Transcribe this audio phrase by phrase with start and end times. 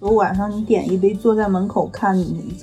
[0.00, 2.14] 如果晚上你点一杯，坐在门口看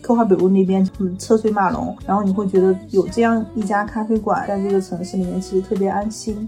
[0.01, 6.47] 科华北路那边车水马龙，然后你会觉得有这样一家咖啡馆在这个城市里面，其实特别安心。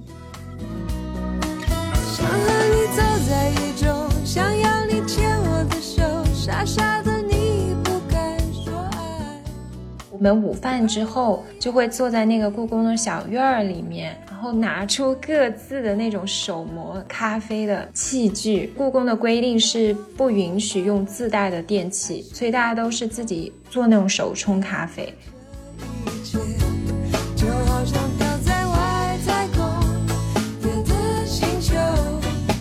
[10.23, 14.15] 们午饭之后就会坐在那个故宫的小院儿里面。
[14.27, 18.73] 然后拿出各自的那种手磨咖啡的器具。
[18.75, 25.13] 故宫的规定是不允许用自带的电器，所以大家都是自己做那种手冲咖啡。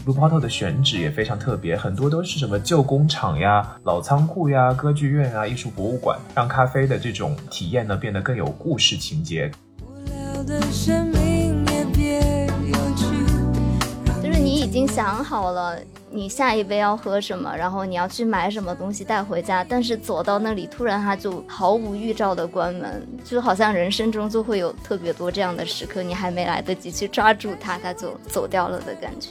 [0.05, 9.51] 路抛头的选址也非常特别，很多都是什么旧工厂呀、老仓库呀、歌剧院啊、艺术博物馆，让咖啡的这种体验呢变得更有故事情节。
[14.63, 15.77] 已经想好了
[16.09, 29.31] 你下一杯要喝什么，然后你要去买什么东西带回家，但是走到那里突然他就毫无预兆的关门，就好像人生中就会有特别多这样的时刻，你还没来得及去抓住他，他就走掉了的感觉。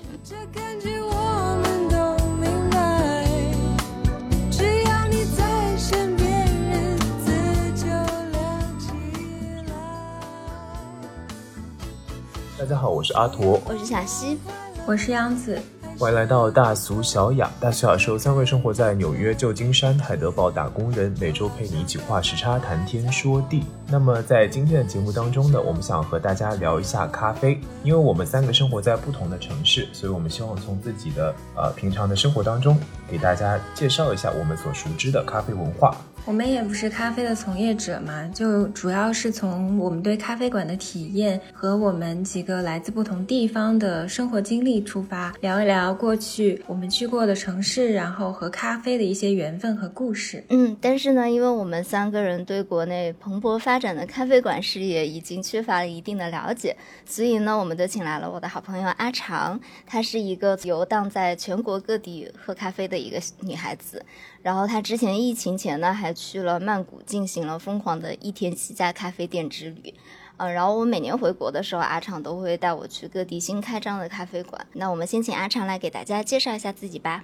[12.59, 14.37] 大家好，我是阿驼，我是小溪。
[14.87, 15.61] 我是杨子，
[15.97, 17.49] 欢迎来到大俗小雅。
[17.59, 23.63] 大俗小说三位生活在纽约、旧金山、海德堡打工人，每周陪你一起画时差、谈天说地。
[23.87, 35.95] 那么在今天的节目当中呢，我们想和大家聊一下咖啡，因为我们三个生活在不同的城市，所以我们希望从自己的呃平常的生活当中，给大家介绍一下我们所熟知的咖啡文化。
[36.23, 50.43] 我们也不是咖啡的从业者嘛，就主要是从我们对咖啡馆的体验和我们几个来自不同地方的生活经历出发，聊一聊过去我们去过的城市，然后和咖啡的一些缘分和故事。
[50.49, 64.05] 嗯，但是呢，因为我们三个人对国内蓬勃发展的咖啡馆事业已经缺乏了一定的了解，所以呢，我们就请来了我的好朋友阿长，她是一个游荡在全国各地喝咖啡的一个女孩子。
[64.43, 69.93] 然后他之前疫情前呢，还去了曼谷进行了疯狂的一天七家咖啡店之旅，
[70.37, 74.65] 嗯，然后我每年回国的时候，阿长都会带我去各地新开张的咖啡馆。
[74.73, 77.23] 那我们先请阿长来给大家介绍一下自己吧。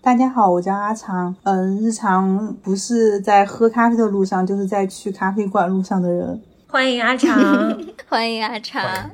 [0.00, 6.40] 大家好，我叫阿长，嗯，日常不是在喝咖啡的路上，就是在去咖啡馆路上的人。
[6.68, 7.36] 欢迎阿长，
[8.08, 9.10] 欢迎阿长，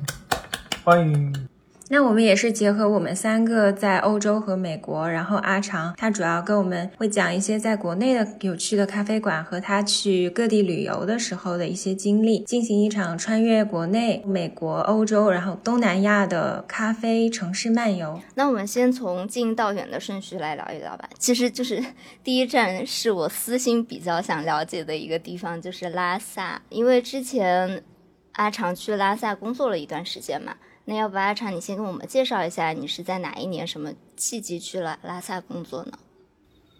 [0.85, 1.49] 欢迎。
[1.93, 18.19] 那我们也是结合我们三个在欧洲和美国，然后阿长他主要跟我们会讲一些在国内的有趣的咖啡馆和他去各地旅游的时候的一些经历，进行一场穿越国内、美国、欧洲，然后东南亚的咖啡城市漫游。
[18.37, 21.07] 那我们先从近到远的顺序来聊一聊吧。
[21.19, 21.85] 其实就是
[22.25, 27.85] 第一站是我私心比较想了解的一个地方，就是拉萨，因为之前
[28.33, 30.55] 阿长去拉萨工作了一段时间嘛。
[30.85, 35.93] 那要不阿长，你先跟我们介绍一下，你是在哪一年、什么契机去了拉萨工作呢？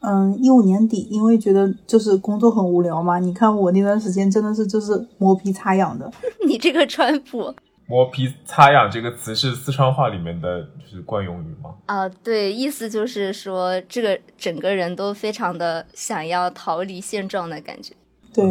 [0.01, 3.21] 嗯，一五年底，因为觉得就是工作很无聊嘛。
[3.21, 6.11] 你看我那段时间真的是就是磨皮擦痒的。
[6.45, 7.55] 你这个川普，
[7.87, 11.77] 磨皮擦痒这个词是四川话里面的就是惯用语吗？
[11.87, 17.95] 啊，对，意思就是说这个整个人都非常的想要逃离现状的感觉。
[18.35, 18.45] 对，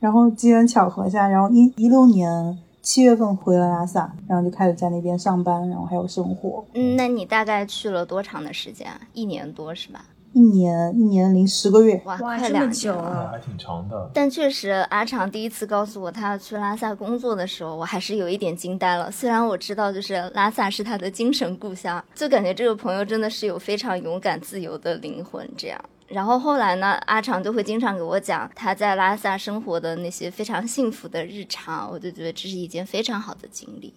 [0.00, 2.58] 然后机缘巧合下，然后一一六年。
[2.86, 6.64] 七月份回了拉萨，然后就开始在那边上班，然后还有生活。
[6.74, 9.00] 嗯，那你大概去了多长的时间啊？
[9.12, 10.04] 一年多是吧？
[10.34, 12.00] 一年，一年零十个月。
[12.04, 14.08] 哇，快两年了，还挺长的。
[14.14, 19.10] 但确实，阿长第一次告诉我他要去拉萨工作的时候，我还是有一点惊呆了。
[19.10, 25.80] 虽然我知道，就是拉萨是他的精神故乡，就感觉这个朋友真的是有非常勇敢、自由的灵魂，这样。
[26.08, 33.92] 然后后来呢，阿长就会经常给我讲他在拉萨生活的那些非常幸福的日常，我就觉得这是一件非常好的经历。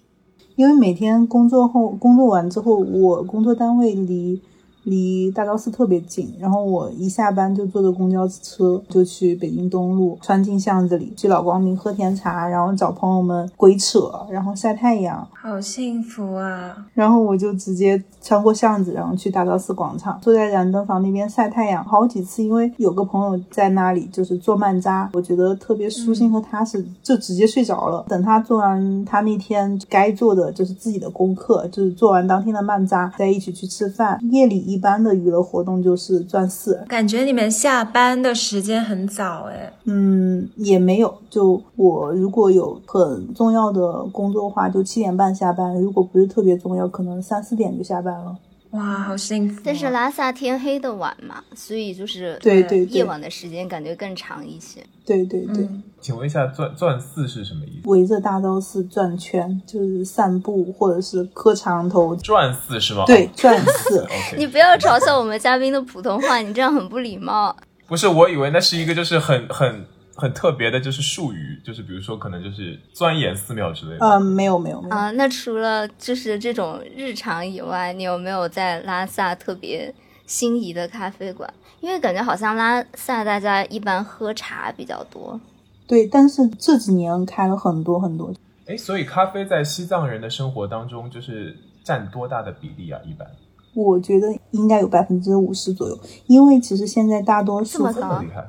[0.56, 4.42] 因为每天工作后，工作完之后，我工作单位离。
[4.90, 16.76] 离大昭寺特别近，然后我一下班就坐着公交车就去北京东路，穿进巷子里去老光明喝甜茶，然后找朋友们鬼扯，然后晒太阳，好幸福啊！
[16.96, 28.04] 然后我就直接穿过巷子，然后去大昭寺广场，坐在燃灯房那边晒太阳，好几次，因为有个朋友在那里就是做曼扎，我觉得特别舒心和踏实，就直接睡着了。
[28.10, 34.20] 等他做完他那天该做的就是自己的功课，就是做完当天的曼扎，再一起去吃饭。
[34.32, 34.79] 夜里一。
[34.80, 39.72] 般的娱乐活动就是转四，感觉你们下班的时间很早哎。
[39.86, 41.14] 嗯，也没有。
[41.30, 48.36] 就我如果有很重要的工作的话，就七点半下班；如果不是特别重要，可能三四点就下班了。
[48.72, 49.60] 哇，好幸福！
[49.66, 54.80] 但是拉萨天黑的晚嘛，所以就是对对夜晚的时间感觉更长一些。
[55.04, 55.68] 对对对。
[56.00, 57.90] 请问一下，转转四是什么意思？
[57.90, 62.16] 围着大昭寺转圈，就是散步或者是磕长头。
[62.18, 63.06] 转四是吗？
[63.08, 64.08] 对，转四。
[64.38, 67.56] 你不要嘲笑我们嘉宾的普通话，你这样很不礼貌。
[67.88, 69.86] 不是，我以为那是一个就是很很。
[70.20, 74.06] 很特别的就是术语，就是比如说可能就是钻研寺庙之类的。
[74.06, 75.10] 嗯，没有没有没有啊。
[75.12, 79.94] 那除了就是这种日常以外，你有没有在拉萨特别
[80.26, 81.52] 心仪的咖啡馆？
[81.80, 85.40] 因为感觉好像拉萨大家一般喝茶比较多。
[85.88, 88.34] 对，但是这几年开了很多很多。
[88.68, 93.00] 哎，所以咖啡在西藏人的生活当中就是占多大的比例啊？
[93.06, 93.26] 一般？
[93.74, 98.46] 我觉得应该有百分之五十左右，因为其实现在大多数这么厉害。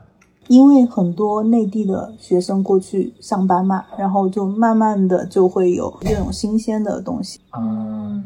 [0.50, 7.38] 因为很多内地的学生过去上班嘛，然后就慢慢的就会有这种新鲜的东西。
[7.56, 8.24] 嗯，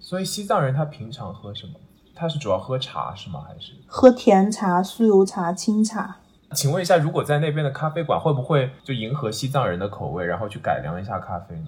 [0.00, 1.74] 所以西藏人他平常喝什么？
[2.16, 3.42] 他是主要喝茶是吗？
[3.46, 6.16] 还是喝甜茶、酥油茶、清茶？
[6.52, 11.66] 请问一下，如果在那边的咖啡馆会不会就迎合西藏人的口味，然后去改良一下咖啡呢？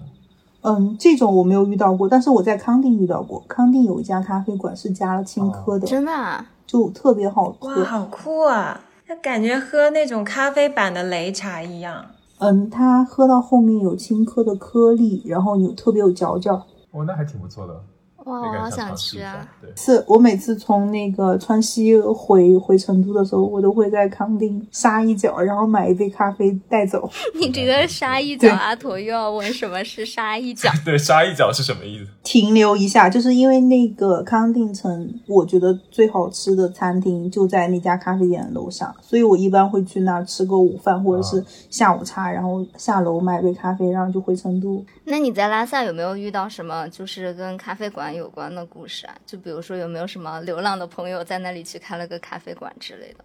[0.63, 3.41] 嗯，这种我没有遇到过，但是我在康定遇到过。
[3.47, 7.69] 康定有一家咖啡馆是加了青稞的，真的，啊，就特别好喝。
[7.69, 8.81] 哇，好酷啊！
[9.07, 12.07] 他感觉喝那种咖啡版的擂茶一样。
[12.39, 16.51] 嗯，它喝到后面有青稞的颗粒，然后有特别有嚼劲。
[16.51, 17.83] 哦，那还挺不错的。
[18.25, 19.47] 哇，我好想吃啊！
[19.75, 27.07] 是我每次从那个川西回回成都的时候，我都会在康定杀一脚，然后买一杯咖啡带走。
[27.39, 30.71] 你这个杀一脚，阿驼又要问什么是杀一脚？
[30.83, 32.07] 对，杀一脚是什么意思？
[32.23, 44.83] 停留一下，就是因为那个康定城，我觉得最好吃的餐厅就在那家咖啡店的楼上，所以我一般会去那儿吃个午饭或者是下午茶，然后下楼买杯咖啡，然后就回成都。
[45.03, 49.15] 那你在拉萨有没有遇到什么就是跟咖啡馆有关的故事啊？
[49.25, 53.23] 就比如说有没有什么流浪的朋友在那里去开了个咖啡馆之类的？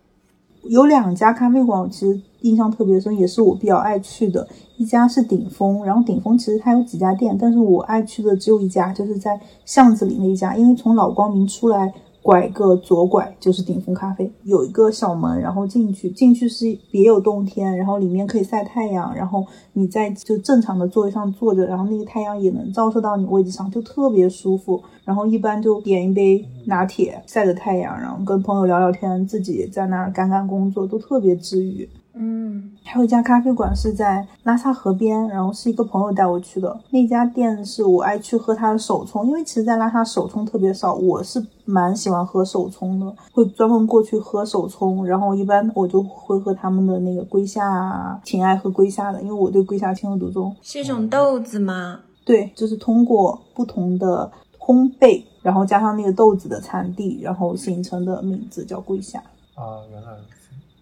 [0.65, 4.47] 有两家咖啡馆，我其实印象特别深，也是我比较爱去的。
[4.77, 11.93] 一家是顶峰，然后顶峰其实它有几家店，但是我爱去的只有一家，就是在巷子里那一家，因为从老光明出来。
[12.23, 24.83] 拐个左拐就是顶峰咖啡，有一个小门，然后进去，进去是别有洞天，然后里面可以晒太阳，然后你在就正常的座位上坐着，然后那个太阳也能照射到你位置上，就特别舒服。
[25.05, 31.89] 然后一般就点一杯拿铁，晒着太阳，然后跟朋友聊聊天，自己在那儿干干工作，都特别治愈。
[32.13, 36.79] 嗯，还有一家咖啡馆是在拉萨河边，然后是一个朋友带我去的。
[36.91, 45.07] 那家店是我爱去喝它的手冲，因为其实，在拉萨手冲特别少，我是蛮喜欢喝手冲的，会专门过去喝手冲。
[45.07, 50.55] 然后一般我就会喝他们的那个龟夏，挺爱喝龟虾的，因为我对龟虾情有独钟。
[50.63, 52.01] 是一种豆子吗？
[52.25, 59.19] 对，就是通过不同的烘焙，然后加上那个豆子的产地，然后形成的名字叫龟虾。
[59.55, 60.11] 啊，原来。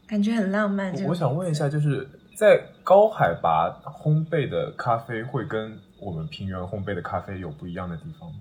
[0.09, 0.93] 感觉很浪漫。
[1.07, 8.37] 我想问一下，就是在高海拔烘焙的咖啡会跟我们平原烘焙的咖啡有不一样的地方吗？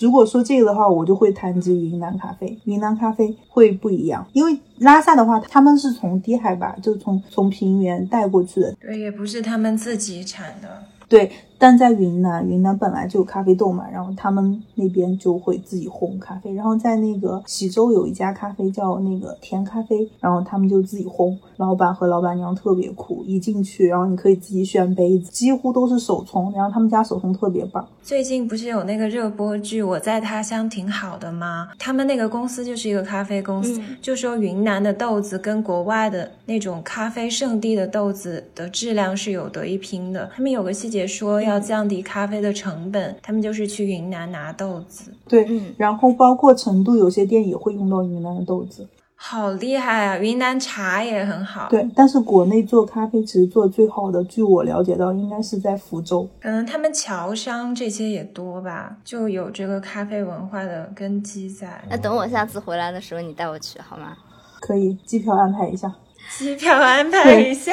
[0.00, 2.58] 如果说这个的话，我就会谈及云南咖啡。
[2.64, 8.74] 云南咖啡会不一样，因为拉萨的话，他们是从低海拔，就从从平原带过去的。
[8.80, 10.82] 对，也不是他们自己产的。
[11.08, 11.30] 对。
[11.62, 16.52] 但在云南，云南本来就有咖啡豆嘛，然后他们那边就会自己烘咖啡。
[16.52, 27.86] 然后在那个喜洲有一家咖啡叫那个甜咖啡，然后他们就自己烘，老板和老板娘特别酷，一进去，然后你可以自己选杯子，几乎都是手冲，然后他们家手冲特别棒。
[28.02, 31.68] 最近不是有那个热播剧《我在他乡挺好的》吗？
[31.78, 40.28] 他们那个公司就是一个咖啡公司，就说云南的豆子跟国外的那种咖啡圣地的豆子的质量是有得一拼的。
[40.34, 41.51] 他们有个细节说要。
[41.52, 45.12] 要降低咖啡的成本，他们就是去云南拿豆子。
[45.28, 50.18] 对，然后包括成都有些店也会用到云南的豆子，好厉害啊！
[50.18, 51.68] 云南茶也很好。
[51.68, 56.26] 对，但是国内做咖啡其实做最好的，据我了解到，应该是在福州。
[56.40, 61.84] 可能他们侨商这些也多吧，就有这个咖啡文化的根基在。
[61.90, 64.16] 那等我下次回来的时候，你带我去好吗？
[64.60, 65.92] 可以，机票安排一下。
[66.38, 67.72] 机票安排一下，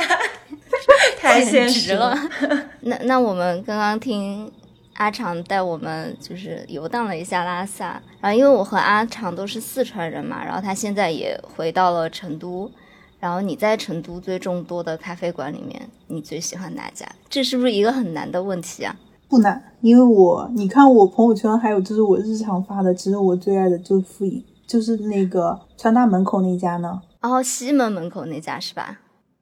[1.20, 2.16] 太现实了。
[2.82, 4.52] 那那我们刚刚听
[4.96, 12.70] 阿长带我们就是游荡了一下拉萨，然后因为我和阿长都是四川人嘛，然后他现在也回到了成都。
[13.20, 17.06] 然后你在成都最众多的咖啡馆里面，你最喜欢哪家？
[17.30, 18.96] 这是不是一个很难的问题啊？
[19.28, 24.42] 不难，因为我你看我朋友圈还有就是我日常发的，其实我最爱的就是富饮。
[24.66, 27.02] 就是那个川大门口那家呢。
[27.22, 29.00] 哦，西门门口那家是吧？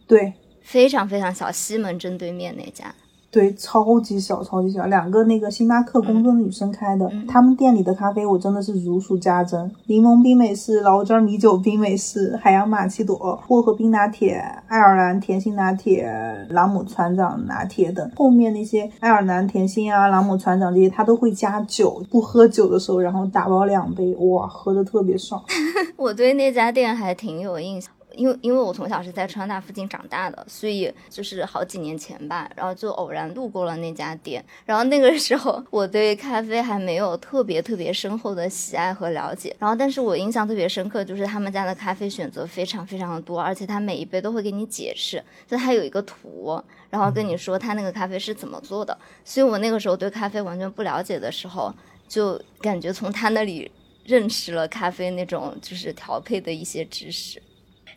[0.08, 2.96] 对，非常非常小，西门正对面那家。
[3.38, 16.12] 对，超级小，超级小，两个那个星巴克工作的女生开的，嗯他们店里的咖啡我真的是如数家珍：柠檬冰美式、醪糟米酒冰美式、海洋玛奇朵、薄荷冰拿铁、爱尔兰甜心拿铁、
[16.50, 18.10] 朗姆船长拿铁等。
[18.16, 22.02] 后面那些爱尔兰甜心啊、朗姆船长这些，他都会加酒。
[22.10, 25.40] 不喝酒的时候，然后打包两杯，哇，喝的特别爽。
[25.96, 27.92] 我对那家店还挺有印象。
[28.18, 34.44] 因为因为我从小是在川大附近长大的，所以就是好几年前吧，然后就偶然路过了那家店。
[34.66, 39.56] 然后那个时候我对咖啡还没有特别特别深厚的喜爱和了解。
[39.60, 48.98] 然后但是我印象特别深刻，就是他们家的咖啡选择非常非常的多，而且他每一杯都会给你解释，就他有一个图，然后跟你说他那个咖啡是怎么做的。
[49.24, 51.74] 所以我那个时候对咖啡完全不了解的时候，
[52.08, 53.72] 就感觉从他那里
[54.06, 57.42] 认识了咖啡那种就是调配的一些知识。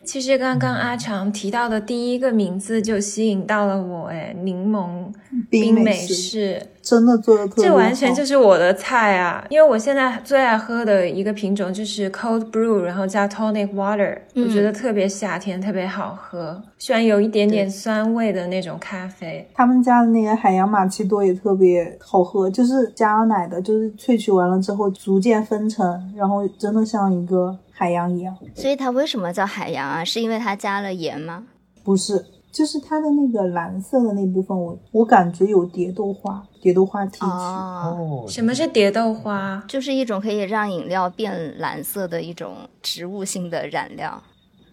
[0.03, 5.11] 其实刚刚阿长提到的第一个名字就吸引到了我，哎，柠檬
[5.49, 6.13] 冰美式。
[6.15, 7.69] 式，真的做的特别好。
[7.69, 9.45] 这完全就是我的菜啊！
[9.49, 19.47] 因为我现在最爱喝的一个品种就是 cold brew，然后加 tonic water，、嗯我觉得特别夏天，特别好喝，虽然有一点点酸味的那种咖啡。
[19.53, 28.35] 他们家的那个海洋玛奇朵也特别好喝，就是加了奶的，就是萃取完了之后逐渐分层，然后真的像一个海洋一样。
[28.55, 30.03] 所以它为什么叫海洋啊？
[30.03, 31.43] 是因为它加了盐吗？
[31.83, 37.25] 不是，就是它的那个蓝色的那部分，我我感觉有蝶豆花，蝶豆花提取。
[37.25, 39.63] 哦，哦，什么是蝶豆花？
[39.67, 44.21] 就是一种可以让饮料变蓝色的一种植物性的染料。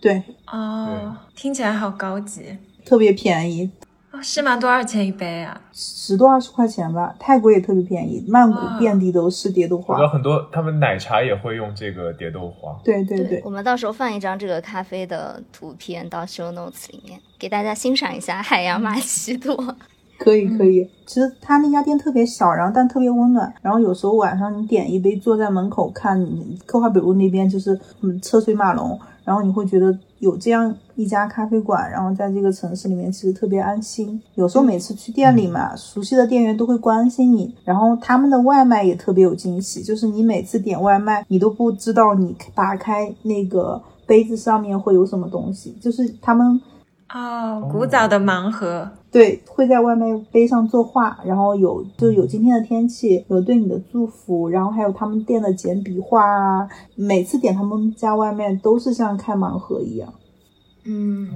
[0.01, 3.71] 对，哦，听起来好高级特别便宜，
[4.13, 4.57] 哦，是吗？
[4.57, 5.61] 多少钱一杯啊？
[5.73, 7.15] 十多二十块钱吧。
[7.19, 10.05] 泰国也特别便宜，曼谷遍地都是蝶豆花我知。
[10.05, 12.77] 道很多他们奶茶也会用这个蝶豆花。
[12.85, 19.76] 对对对，我们到时候放一张这个咖啡的图片到 show notes 里面，给大家欣赏一下海洋马奇朵。
[20.18, 20.85] 可以可以。
[21.07, 23.54] 其实他那家店特别小，然后但特别温暖。
[23.62, 26.28] 然后有时候晚上你点一杯，坐在门口看
[26.66, 34.21] 科华北路那边就是嗯车水马龙，然后你会觉得有这样一家咖啡馆，然后在这个城市里面其实特别安心。
[34.35, 46.61] 有时候每次去店里嘛，熟悉的店员都会关心你，然后他们的外卖也特别有惊喜，就是你每次点外卖，你都不知道你打开那个杯子上面会有什么东西，就是他们。
[47.15, 48.91] 哦，古早的盲盒。
[49.11, 56.69] 对，会在外卖杯上作画，然后有就有今天的天气，有对你的祝福，然后还有他们店的简笔画啊。
[56.95, 60.12] 每次点他们家外卖都是像开盲盒一样。
[60.85, 61.31] 嗯，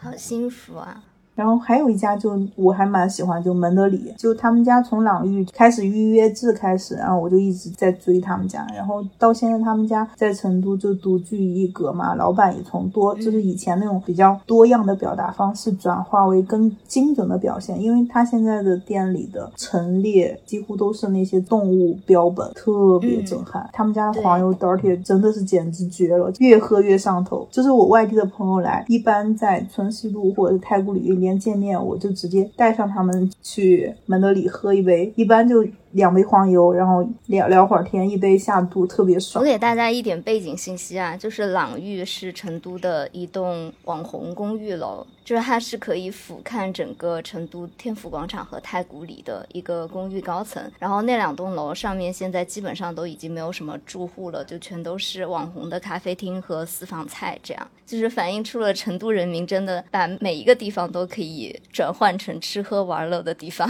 [0.00, 1.02] 好幸福啊！
[1.34, 23.68] 然后还有一家就我还蛮喜欢，就门德里，就他们家从朗玉开始预约制开始，然后我就一直在追他们家，然后到现在他们家在成都就独具一格嘛，老板也从多就是以前那种比较多样的表达方式转化为更精准的表现，因为他现在的店里的陈列几乎都是那些动物标本，特别震撼。
[23.72, 27.48] 他们家的黄油 dirty 真的是简直绝了，越喝越上头。
[27.50, 39.46] 就是我外地的朋友来，一般在春熙路或者太古里一见面，我就直接带上他们去门德里喝一杯，一般就两杯黄油，然后聊聊会儿天，一杯下肚，特别爽我。
[39.48, 50.62] 给大家一点背景信息啊，就是朗寓是成都的一栋网红公寓楼，就是它是可以俯瞰整个成都天府广场和太古里的一个公寓高层。
[50.78, 63.68] 然后那两栋楼上面现在基本上都已经没有什么住户了，就全都是网红的咖啡厅和私房菜，这样就是反映出了成都人民真的把每一个地方都可以转换成吃喝玩乐的地方。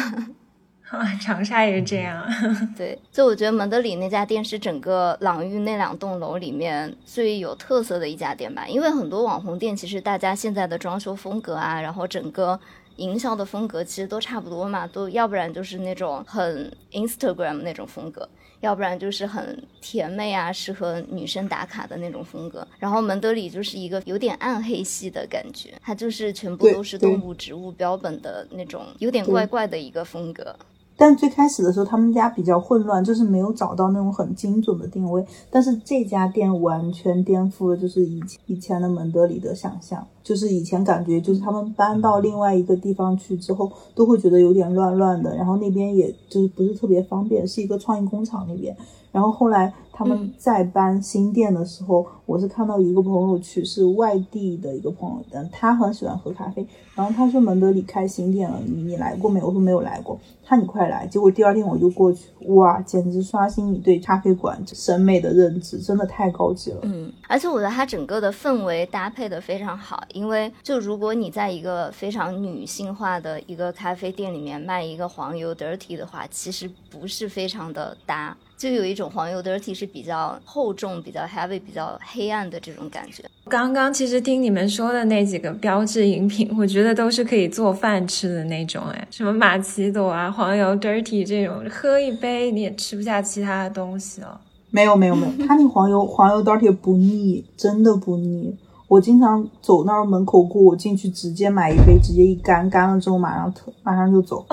[0.92, 2.22] 啊， 长沙也是这样。
[2.76, 8.66] 对，就我觉得蒙德里那家店是整个朗寓那两栋楼里面最有特色的一家店吧。
[8.68, 12.60] 因为很多网红店，其实大家现在的装修风格啊，然后整个
[12.96, 18.28] 营销的风格其实都差不多嘛，都要不然就是那种很 Instagram 那种风格。
[18.60, 22.64] 要不然就是很甜美啊，适合女生打卡的那种风格。
[22.78, 30.54] 然后蒙德里就是一个有点暗黑系的感觉，它就是全部都是动物、植物标本的那种，有点怪怪的一个风格。
[31.02, 35.26] 但最开始的时候，他们家比较混乱，就是没有找到那种很精准的定位。
[35.50, 40.06] 但是这家店完全颠覆了就是以前以前的蒙德里的想象。
[40.22, 48.76] 就是以前感觉就是他们搬到另外一个地方去之后，都会觉得有点乱乱的，然后那边也就是不是特别方便，是一个创意工厂那边。
[49.10, 56.66] 然后后来他们再搬新店的时候，我是看到一个朋友去，是外地的一个朋友，但他很喜欢喝咖啡。
[56.94, 59.46] 然后他说蒙德里开新店了，你你来过没有？
[59.46, 60.18] 我说没有来过。
[60.44, 61.06] 他你快来。
[61.06, 66.80] 结果第二天我就过去，哇，简直刷新你对咖啡馆审美的认知，真的太高级了。
[66.82, 78.36] 嗯，而且我觉得它整个的氛围搭配的非常好，因为就如果你在一个非常女性化的一个咖啡店里面卖一个黄油 dirty 的话，其实不是非常的搭。
[78.56, 83.24] 就有一种黄油 dirty 是比较厚重、比较 heavy、比较黑暗的这种感觉。
[83.48, 94.40] 刚刚其实听你们说的那几个标志饮品，我觉得都是可以做饭吃的那种，哎，什么玛奇朵啊、黄油 dirty 这种，喝一杯你也吃不下其他的东西了。
[94.70, 98.56] 没有没有没有，它那黄油黄油 dirty 不腻，真的不腻。
[98.92, 104.44] 我经常走那儿门口过，我进去直接买一杯，直接一干，干了之后马上特马上就走。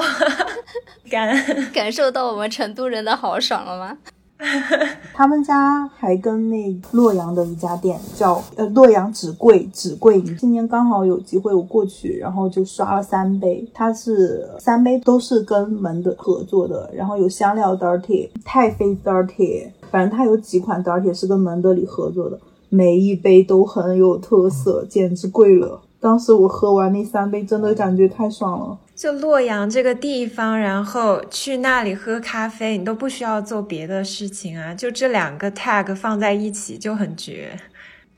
[1.11, 1.35] 感
[1.75, 3.97] 感受到我们成都人的豪爽了吗？
[5.13, 22.39] 他们家还跟那洛阳的一家店叫呃洛阳纸贵纸贵，今年刚好有机会我过去，然后就刷了三杯，它是三杯都是跟门的合作的，然后有香料 dirty、太妃 dirty，反正它有几款 dirty 是跟门德里合作的，
[22.69, 25.81] 每一杯都很有特色，简直贵了。
[25.99, 28.77] 当时我喝完那三杯，真的感觉太爽了。
[28.95, 37.57] 就洛阳这个地方，然后去那里喝咖啡，你都不需要做别的事情啊，就这两个 tag 放在一起就很绝，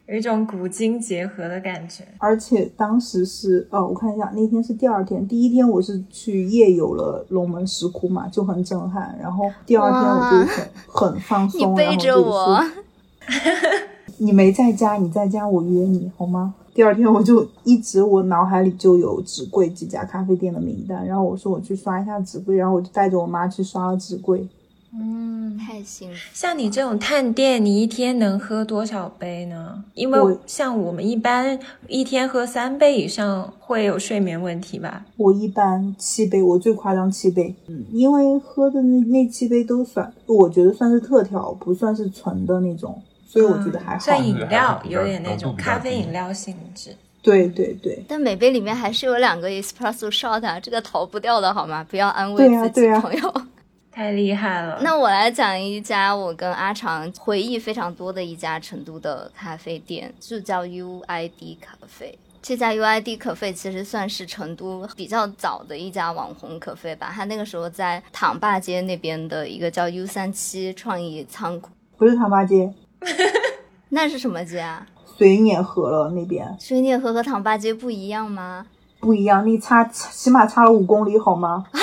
[0.07, 2.03] 有一种古今结合的感觉。
[2.17, 9.15] 而且当时是哦，我看一下，那天是第二天，第一天我是去夜游了龙门石窟嘛，就很震撼。
[9.21, 12.63] 然后第二天我就很很放松，你背着我，
[14.23, 16.53] 你没在家，你在家我约你好吗？
[16.75, 24.47] 第二天我就一直我脑海里就有纸贵几家咖啡店的名单，然后我说我去刷一下纸贵，然后我就带着我妈去刷了纸贵。
[24.93, 26.17] 嗯，太幸福。
[26.33, 29.83] 像你这种探店，你一天能喝多少杯呢？
[29.95, 35.03] 因为像我们一般一天喝三杯以上会有睡眠问题吧？
[35.17, 37.55] 我一般七杯，我最夸张七杯。
[37.65, 43.01] 嗯，因为喝的那那七杯都算，我觉得算是特调，不算是纯的那种。
[43.31, 46.93] 所以我觉得还好，算饮料，有点那种咖啡饮料性质。
[47.21, 51.81] 对对对，但每杯里面还是有两个 espresso shot 啊，这个逃不掉的好吗？
[51.89, 53.33] 不要安慰自己朋友。
[53.89, 54.81] 太厉害了。
[54.81, 62.19] 那我来讲一家我跟阿长回忆非常多的一家成都的咖啡店，就叫 UID 咖啡。
[62.41, 67.11] 这家 UID 咖啡其实算是成都比较早的一家网红咖啡吧。
[67.15, 72.73] 它那个时候在唐坝街那边的一个叫 U 三七创意仓库，不是唐坝街。
[73.89, 74.85] 那是什么街啊？
[75.17, 76.55] 水碾河了那边。
[76.59, 78.65] 水碾河和唐坝街不一样吗？
[78.99, 81.65] 不一样，你差起码差了五公里好吗？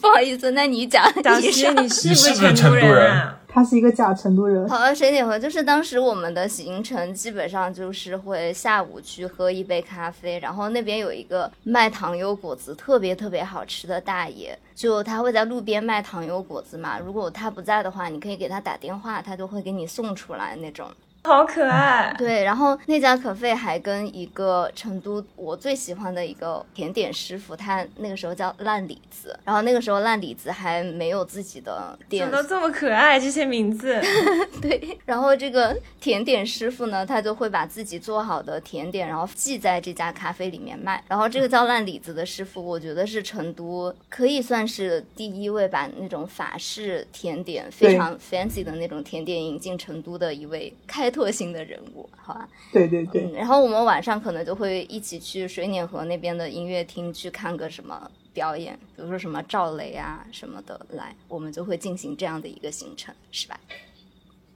[0.00, 1.02] 不好意思，那你讲，
[1.40, 3.38] 你是你是不是成都人啊？
[3.56, 4.68] 他是一个假成都人。
[4.68, 16.98] 好了，水碾河就是当时我们的行程，基本上就是会下午去喝一杯咖啡，然后那边有一个卖糖油果子特别特别好吃的大爷，就他会在路边卖糖油果子嘛。
[16.98, 20.90] 如果他不在的话，你可以给他打电话，他就会给你送出来那种。
[21.26, 34.00] 好可爱， 对，然后那家可费还跟一个成都我最喜欢的一个甜点师傅，他那个时候叫烂李子，然后那个时候烂李子还没有自己的店，怎么都这么可爱这些名字？
[34.62, 41.02] 对，然后这个甜点师傅呢，他就会把自己做好的甜点，然后寄在这家咖啡里面卖。
[41.08, 51.10] 然后这个叫烂李子的师傅，我觉得是成都可以算是第一位把那种法式甜点非常 fancy 的那种甜点引进成都的一位开。
[51.16, 53.32] 特性的人物，好吧，对对对。
[53.32, 63.58] 然后我们晚上可能就会一起去水碾河那边的音乐厅去看个什么表演，比如说什么赵雷啊什么的来，我们就会进行这样的一个行程，是吧？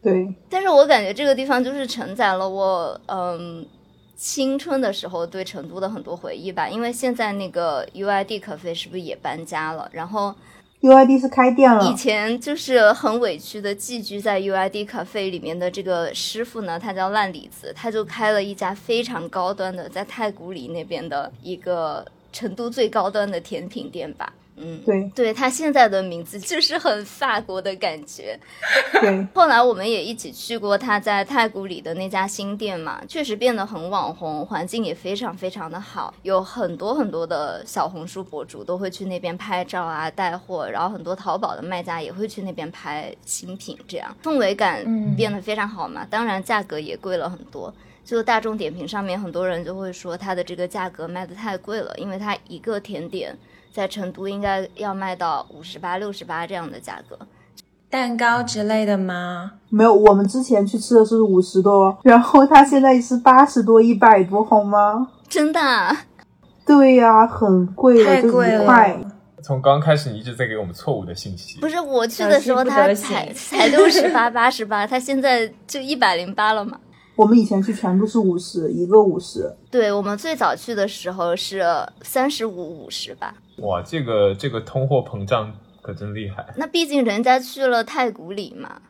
[0.02, 0.34] 对。
[0.50, 3.66] 但是我感觉这个地方就是承载了我嗯
[4.14, 9.88] 青春的时候对成都的很多回忆吧，因为现在那个 UID 咖啡是不是也搬家了？
[9.94, 10.34] 然后。
[10.82, 11.84] UID 是开店了。
[11.90, 24.32] 以前就是很委屈的寄居在 UID 咖啡里面的这个师傅呢，他叫烂李子，他就开了一家非常高端的，在太古里那边的一个成都最高端的甜品店吧。
[24.60, 28.38] 嗯，对，对他现在的名字 就是很法国的感觉。
[29.00, 44.84] 对， 后来我们也一起去过他在太古里的那家新店嘛，确实变得很网红，环境也非常非常的好，有很多很多的小红书博主都会去那边拍照啊带货，然后很多淘宝的卖家也会去那边拍新品，这样氛围感
[45.16, 46.06] 变得非常好嘛。
[46.08, 47.72] 当然价格也贵了很多。
[48.02, 53.36] 就大众点评上面很多人就会说它的这个价格卖的太贵了，因为它一个甜点
[53.72, 57.18] 在成都应该要卖到五十八、六十八这样的价格。
[57.88, 59.52] 蛋糕之类的吗？
[59.68, 65.08] 没有，我们之前去吃的是五十多，然后它现在是八十多、一百多，好吗？
[65.28, 66.04] 真的啊？
[66.64, 68.96] 对呀、很贵了，太贵了块。
[69.42, 71.58] 从刚开始你一直在给我们错误的信息。
[71.60, 76.78] 不是我去的时候它才才六十八、八十八，它现在就一百零八了嘛。
[77.20, 79.54] 我们以前去全部是五十，一个五十。
[79.70, 81.62] 对我们最早去的时候是
[82.00, 83.34] 三十五、五十吧。
[83.58, 85.52] 哇，这个这个通货膨胀
[85.82, 86.54] 可真厉害。
[86.56, 88.80] 那毕竟人家去了太古里嘛，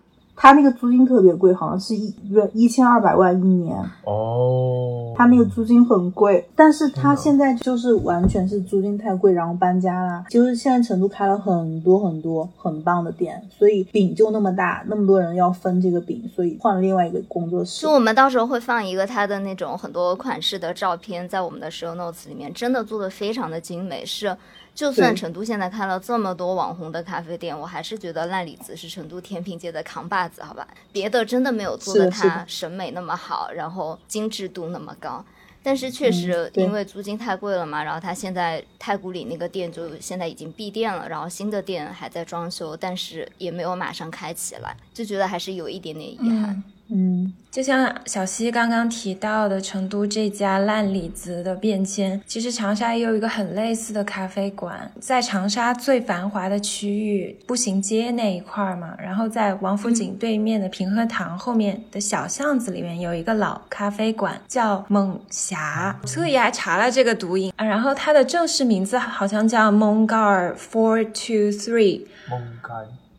[0.43, 3.77] 它那个租金特别贵，好像是一月一千二百万一年。
[4.07, 10.25] 哦，他那个租金很贵，但是他现在就是完全是租金太贵，然后搬家啦。
[10.31, 17.93] 就是现在成都开了很多很多很棒的店，所以饼就那么大，那么多人要分这个饼，所以换了另外一个工作室就。
[17.93, 24.07] 我们到时候会放一个他的那种很多款式的照片在我们的 show notes 里面，真的做的非常的精美。
[24.07, 24.35] 是，
[24.81, 30.67] 就算成都现在开了这么多网红的咖啡店，我还是觉得烂李子是成都甜品界的扛把子，好吧？
[30.91, 35.23] 别的真的没有做的它审美那么好，然后精致度那么高。
[35.63, 46.45] 但是确实因为租金太贵了嘛，然后它现在太古里那个店就现在已经闭店了，然后新的店还在装修，但是也没有马上开起来，就觉得还是有一点点遗憾。
[46.55, 72.07] 嗯，嗯，就像小西刚刚提到的，成都这家烂李子的变迁，其实长沙也有一个很类似的咖啡馆，在长沙最繁华的区域步行街那一块儿嘛，然后在王府井对面的平和堂后面的小巷子里面有一个老咖啡馆，叫蒙霞，特意还查了这个读音，啊然后它的正式名字好像叫 Mongar Four Two Three。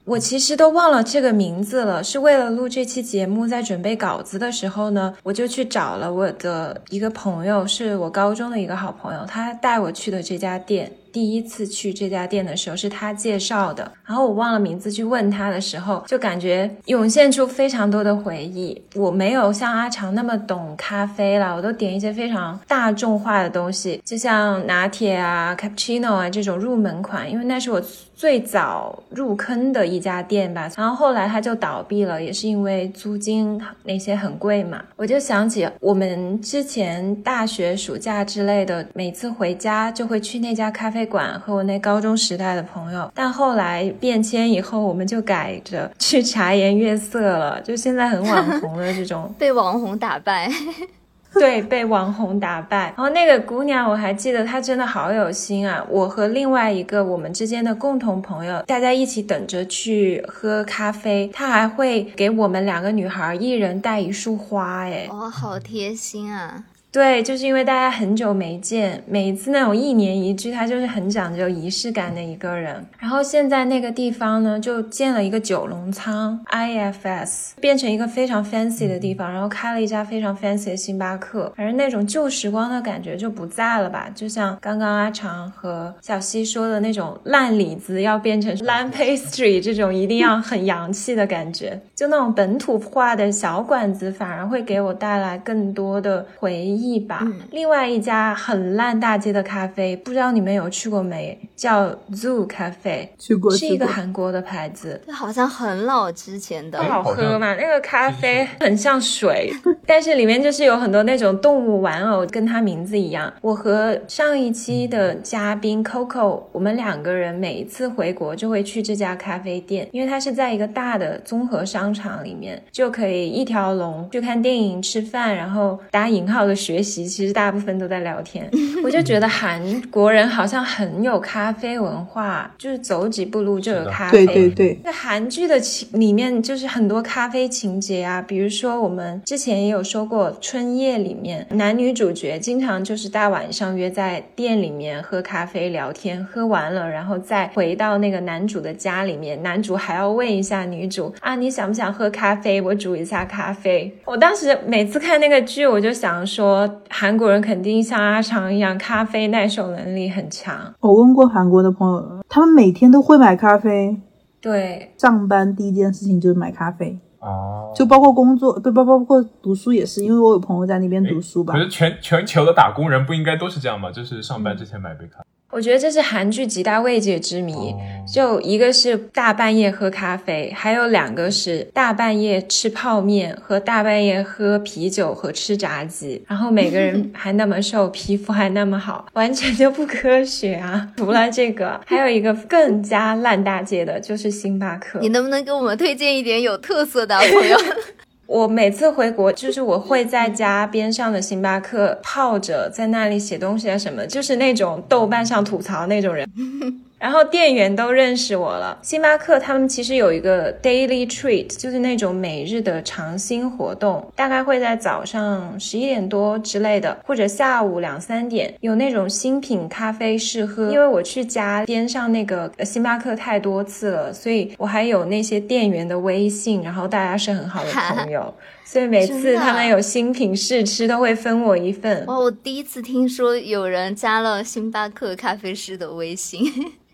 [0.03, 10.91] 我其实都忘了这个名字了，是为了录这期节目，在准备稿子的时候呢，我就去找了我的一个朋友，是我高中的一个好朋友，他带我去的这家店。
[11.11, 18.81] 第一次去这家店的时候是他介绍的，然后我忘了名字去问他的时候，就感觉涌现出非常多的回忆。
[18.95, 27.81] 我没有像阿长那么懂咖啡啦，我都点一些非常大众化的东西，就像拿铁啊、cappuccino 啊这种入门款，因为那是我
[28.15, 30.69] 最早入坑的一家店吧。
[30.77, 34.83] 然后后来它就倒闭了，也是因为租金那些很贵嘛。
[34.95, 43.11] 我就想起我们之前大学暑假之类的，每次回家就会去那家咖啡馆和我那高中时代的朋友。
[43.13, 50.49] 但后来变迁以后，我们就改着去茶颜悦色了，就现在很网红的这种 被网红打败，
[51.33, 52.93] 对，被网红打败。
[52.95, 55.85] 然后那个姑娘，我还记得她真的好有心啊！
[55.89, 66.65] 我和另外一个我们之间的共同朋友，大家一起等着去喝咖啡，她还会给我们两个女孩一人带一束花，哎，哦，好贴心啊！
[66.91, 72.85] 对，就是因为大家很久没见，每一次那种一年一聚，他就是很讲究仪式感的一个人。
[72.99, 81.53] 然后现在那个地方呢，就建了一个九龙仓 IFS，变成一个非常 fancy 的地方，然后开了一家非常 fancy 的星巴克。
[81.55, 84.09] 反正那种旧时光的感觉就不在了吧？
[84.13, 97.19] 就像刚刚阿长和小西说的那种烂李子要变成烂 pastry 这种一定要很洋气的感觉，就那种本土化的小馆子，反而会给我带来更多的回忆吧。
[97.23, 101.37] 嗯另外一家很烂大街的咖啡，不知道你们有去过没？
[101.55, 104.99] 叫 Zoo 咖啡，去过是一个韩国的牌子。
[105.05, 109.53] 这好像很老之前的不，好喝嘛，那个咖啡很像水，
[109.85, 113.31] 但是里面就是有很多那种动物玩偶，跟它名字一样。
[113.41, 128.47] 我和上一期的嘉宾 Coco，我们两个人每一次回国就会去这家咖啡店，因为它是在一个大的综合商场里面，就可以一条龙去看电影、吃饭，然后打引号的学习，其实大部分都在聊天。
[128.83, 134.27] 我就觉得韩国人好像很有咖啡文化，就是走几步路就有咖啡。
[134.27, 152.59] 对对对，那韩剧的情里面，就是很多咖啡情节啊，比如说我们之前也有说过，《春夜》里面男女主角经常就是大晚上约在店里面喝咖啡聊天，喝完了然后再回到那个男主的家里面，男主还要问一下女主啊，你想不想喝咖啡？
[152.61, 153.95] 我煮一下咖啡。
[154.05, 160.73] 我当时每次看那个剧，我就想说，韩国人肯定像阿长一样，咖啡耐受能力很强。
[160.79, 163.95] 我问过韩国的朋友，他们每天都会买咖啡，
[164.41, 171.59] 对，上班第一件事情就是买咖啡，哦，就包括工作，不，包包括读书也是，因为我有朋友在那边读书吧可。
[171.59, 173.91] 是全全球的打工人不应该都是这样吗？
[173.91, 175.25] 就是上班之前买杯咖啡。
[175.51, 177.75] 我觉得这是韩剧极大未解之谜，
[178.11, 190.87] 就一个是大半夜喝咖啡，还有两个是大半夜吃泡面和大半夜喝啤酒和吃炸鸡，然后每个人 还那么瘦，皮肤还那么好，完全就不科学啊！
[190.95, 194.99] 除了这个，还有一个更加烂大街的，就是星巴克。
[195.01, 197.57] 你能不能给我们推荐一点有特色的朋友？
[198.31, 206.25] 我每次回国，就是我会在家边上的星巴克泡着，在那里写东西啊什么，就是那种豆瓣上吐槽那种人。
[207.01, 208.77] 然后店员都认识我了。
[208.83, 220.71] 星巴克他们其实有一个 daily treat，就是那种每日的尝新活动，大概会在早上十一点多之类的，或者下午两三点有那种新品咖啡试喝。
[220.71, 228.31] 因为我去家边上那个星巴克太多次了，所以我还有那些店员的微信，然后大家是很好的朋友，
[228.63, 232.05] 所以每次他们有新品试吃都会分我一份。
[232.05, 236.39] 哇，我第一次听说有人加了星巴克咖啡师的微信。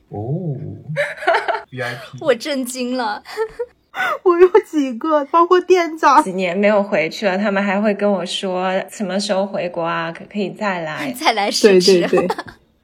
[0.09, 0.55] 哦，
[1.71, 3.21] VIP，我震惊了。
[4.23, 10.11] 我有几个，包括店长，几年没有回去了，他们还会跟我说什么时候回国啊？
[10.11, 12.01] 可可以再来， 再来试试。
[12.01, 12.37] 对对对。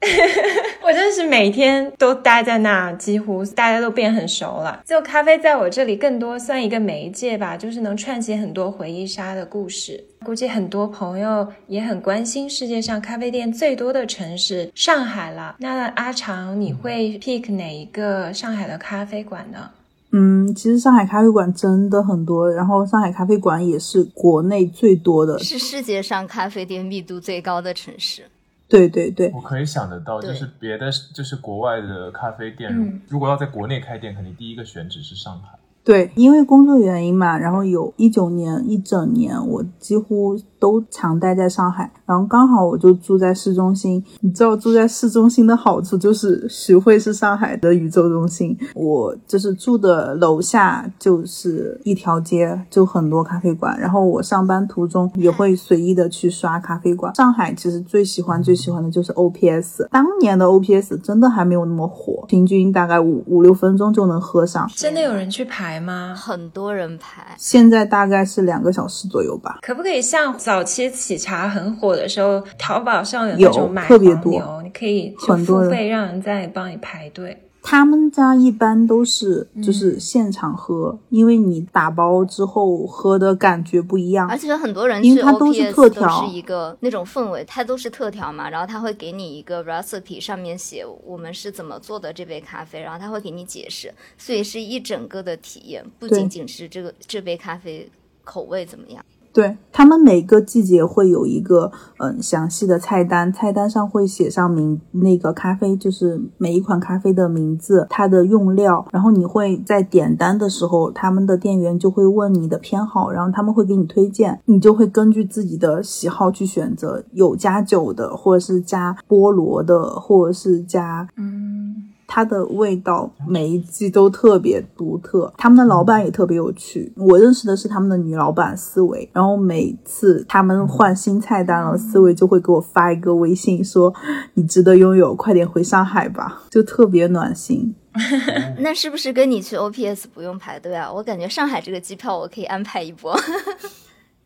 [0.84, 4.82] 我真是每天都待在那，几乎大家都变很熟了。
[4.84, 10.02] 就咖啡在我这里更多算一个媒介吧，就是能串起很多回忆杀的故事。
[10.24, 15.56] 估计很多朋友也很关心世界上咖啡店最多的城市上海了。
[15.58, 19.70] 那阿长，你会 pick 哪一个上海的咖啡馆呢？
[20.12, 28.22] 嗯，其实上海咖啡馆真的很多，然后上海咖啡馆也是国内最多的，是世界上咖啡店密度最高的城市。
[28.68, 35.58] 对对对，我可以想得到，就是别的就是国外的咖啡店，如果要在国内开店，肯定第一个选址是上海。
[35.84, 44.02] 对，因为工作原因嘛，然后有一九年一整年，我几乎都常待在上海，然后刚好我就住在市中心。
[44.20, 53.78] 你知道住在市中心的好处就是徐汇是上海的宇宙中心，我就是住的楼下就是一条街，就很多咖啡馆。
[53.78, 57.14] 然后我上班途中也会随意的去刷咖啡馆。
[57.14, 64.66] 上海其实最喜欢最喜欢的就是 O P S，当年的 O P S 真的还没有那么火，平均大概五五六分钟就能喝上。
[64.74, 65.74] 真的有人去排？
[65.74, 66.14] 吗？
[66.16, 69.58] 很多人排，现在大概是两个小时左右吧。
[69.60, 77.40] 可不可以像早期喜茶很火的时候，淘宝上有那种买特别多，你可以付费让人在帮你排队。
[77.66, 84.28] 他们家一般都是就是现场喝，因为你打包之后喝的感觉不一样。
[84.28, 88.50] 而且很多人因为它都是特调，是一个那种氛围，它都是特调嘛。
[88.50, 97.90] 然后他会给你一个 recipe，上面写我们是怎么做的这杯咖啡，然后他会给你解释，所以是一整个的体验，不仅仅是这个这杯咖啡
[98.24, 99.02] 口味怎么样。
[99.34, 121.90] 对他们每个季节会有一个嗯详细的菜单，菜单上会写上名那个咖啡，就是每一款咖啡的名字，它的用料，然后你会在点单的时候，他们的店员就会问你的偏好，然后他们会给你推荐，你就会根据自己的喜好去选择，有加酒的，或者是加菠萝的，或者是加嗯。
[122.06, 126.92] 它的味道每一季都特别独特，他们的老板也特别有趣。
[126.96, 133.92] 我认识的是他们的女老板思维，然后每次他们换新菜单了，思维就会给我发一个微信说
[134.34, 137.74] ：“你值得拥有，快点回上海吧。”就特别暖心。
[138.58, 140.92] 那是不是跟你去 OPS 不用排队啊？
[140.92, 143.16] 我感觉上海这个机票我可以安排一波。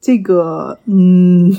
[0.00, 1.54] 这个，嗯，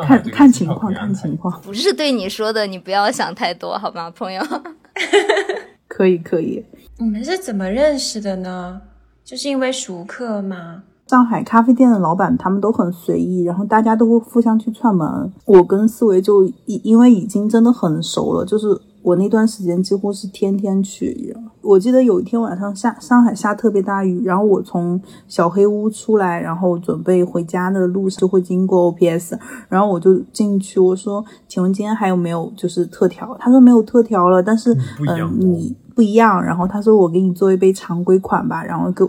[0.00, 1.60] 看看情况，看情况。
[1.60, 4.42] 不是对你说的，你不要想太多，好吗，朋友？
[5.88, 6.64] 可以可以，
[6.98, 8.80] 你们是怎么认识的呢？
[9.24, 10.84] 就是因为熟客吗？
[11.08, 15.30] 上海咖啡店的老板他们都很随意，然后大家都会互相去串门。
[15.44, 18.68] 我跟思维就因因为已经真的很熟了，就是
[19.02, 21.36] 我那段时间几乎是天天去。
[21.60, 29.38] 我记得有一天晚上下上海下特别大雨，然后我从小黑屋出来，然后准备回家的路上就会经过 OPS，
[29.68, 34.72] 然后我就进去，我说：“请问今天还有没有就是特调？”他说：“没有特调了，但是
[35.08, 39.04] 嗯，你不一样。”然后他说：“我给你做一杯常规款吧。”然后给。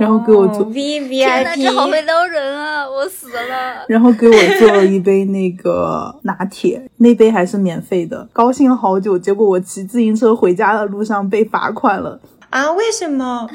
[0.00, 2.88] 然后给我做 V V I P，这好会撩人啊！
[2.88, 3.84] 我死了。
[3.88, 9.18] 然后给我做了一杯那个拿铁， 那杯还是免费的，高兴了好久。
[9.18, 12.72] 结果我骑自行车回家的路上被罚款了啊？
[12.72, 13.48] 为什么？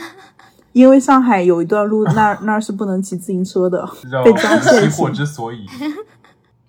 [0.72, 3.88] 因为上海有一段路，那那是不能骑自行车的，
[4.24, 5.14] 被抓现行。
[5.14, 5.66] 之所以。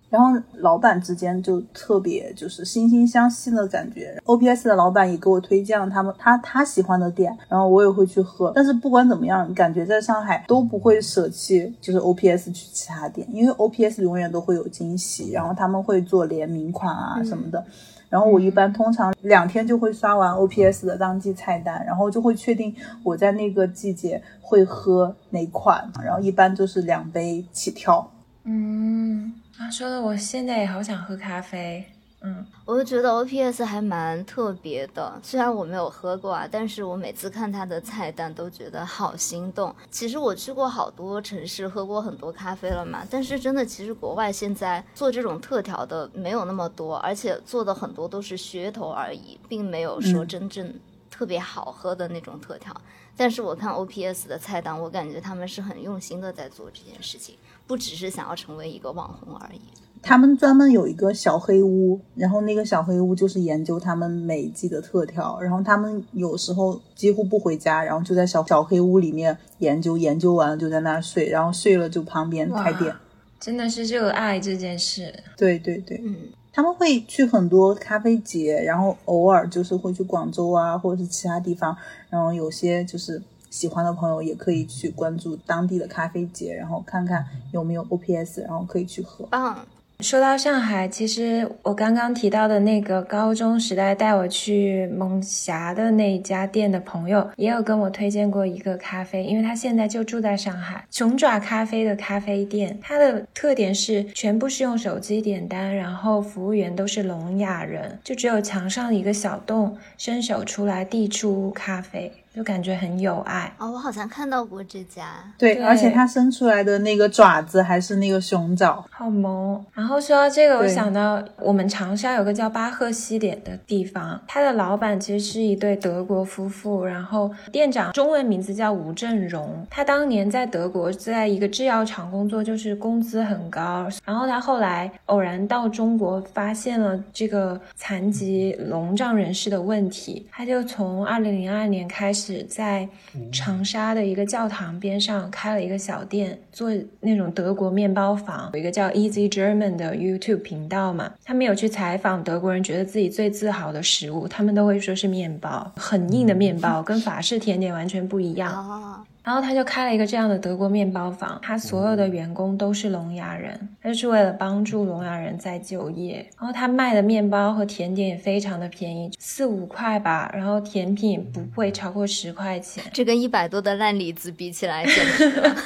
[0.08, 4.20] 然后老板之间就特别就是惺惺相惜的感觉。
[4.24, 8.52] O P S 的老板也给我推荐了他们他他喜欢的店，然后我也会去喝。
[8.54, 17.64] 但是不管怎么样，感觉在上海都不会舍弃就是 O P S 去其他店，因为 O P S 永远都会有惊喜，然后他们会做联名款啊什么的。
[18.08, 28.08] 然后我一般通常两天就会刷完 OPS 的当季菜单，然后就会确定我在那个季节会喝哪款，然后一般就是两杯起跳。
[28.44, 31.84] 嗯，啊，说的我现在也好想喝咖啡。
[32.20, 39.74] 嗯，我就觉得 O P S 还蛮特别的，虽然我没有喝过啊，但是我每次看它的菜单都觉得好心动。
[39.90, 50.74] 其实我去过好多城市，喝过很多咖啡了嘛，但是真的，其实国外现在做这种特调的没有那么多，而且做的很多都是噱头而已，并没有说真正
[51.10, 52.74] 特别好喝的那种特调。
[53.18, 57.36] 但是我看 O P S 的菜单，我感觉他们是很用心的在做这件事情，
[57.66, 59.60] 不只是想要成为一个网红而已。
[60.02, 72.94] 他们专门有一个小黑屋，然后那个小黑屋就是研究他们每季的特调，然后他们有时候几乎不回家，然后就在小小黑屋里面研究，研究完了就在那儿睡，然后睡了就旁边开店，
[73.40, 75.12] 真的是热爱这件事。
[75.36, 76.14] 对对对，嗯，
[76.52, 81.76] 他们会去很多咖啡节，然后偶尔就是会去广州啊，或者是其他地方，
[82.10, 89.26] 然后有些就是喜欢的朋友也可以去关注当地的咖啡节，然后看看有没有 OPS，然后可以去喝。
[89.30, 89.54] 嗯。
[90.00, 100.84] 说到上海，其实我刚刚提到的那个高中时代带我去蒙霞的那一家店的朋友，也有跟我推荐过一个咖啡，因为他现在就住在上海。
[100.90, 112.12] 熊爪咖啡的咖啡店，它的特点是全部是用手机点单，然后服务员都是聋哑人，就只有墙上一个小洞，伸手出来递出咖啡。
[112.36, 115.06] 就感觉很有爱哦，我好像看到过这家，
[115.38, 119.64] 对，而且它伸出来的那个爪子还是那个熊爪，好萌。
[119.72, 133.88] 然后说到这个，我想到我们长沙有个叫巴赫西点的地方，它的老板其实是一对德国夫妇，然后店长中文名字叫吴振荣，他当年在德国在一个制药厂工作，就是工资很高。
[134.04, 142.25] 然后他后来偶然到中国，发现了这个残疾聋障人士的问题，他就从二零零二年开始。
[142.26, 142.88] 是在
[143.32, 148.50] 长沙的一个教堂边上开了一个小店，做那种德国面包房。
[148.52, 159.06] 有一个叫 Easy German 的 YouTube 频道嘛，他们有去采访德国人，觉得自己最自豪的食物，他们都会说是面包，很硬的面包，跟法式甜点完全不一样。
[159.26, 166.24] 然后他就开了一个这样的德国面包房，他所有的员工都是聋哑人，他就是为了帮助聋哑人在就业。
[166.38, 172.84] 然后他卖的面包和甜点也非常的便宜，四五块吧，然后甜品不会超过十块钱。
[172.92, 175.56] 这跟一百多的烂李子比起来，简直了。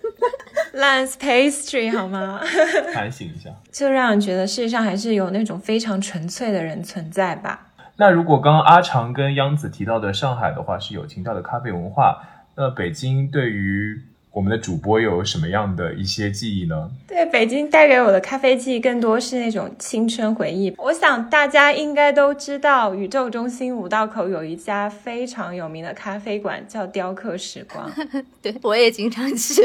[0.74, 2.38] 烂 pastry 好吗？
[2.92, 7.68] 反省一下， 就让人觉得世界上还是有那种非常纯粹的人存在吧。
[7.96, 12.22] 那如果刚刚阿长跟央子提到的上海的话，是有情调的咖啡文化。
[12.60, 14.00] 那北京对于
[14.32, 16.90] 我们的主播有什么样的一些记忆呢？
[17.06, 20.74] 对，北京带给我的咖啡记忆更多是那种青春回忆。
[20.76, 27.88] 我想大家应该都知道，宇宙中心五道口有一家非常有名的咖啡馆，叫雕刻时光。
[28.42, 29.62] 对，我也经常去。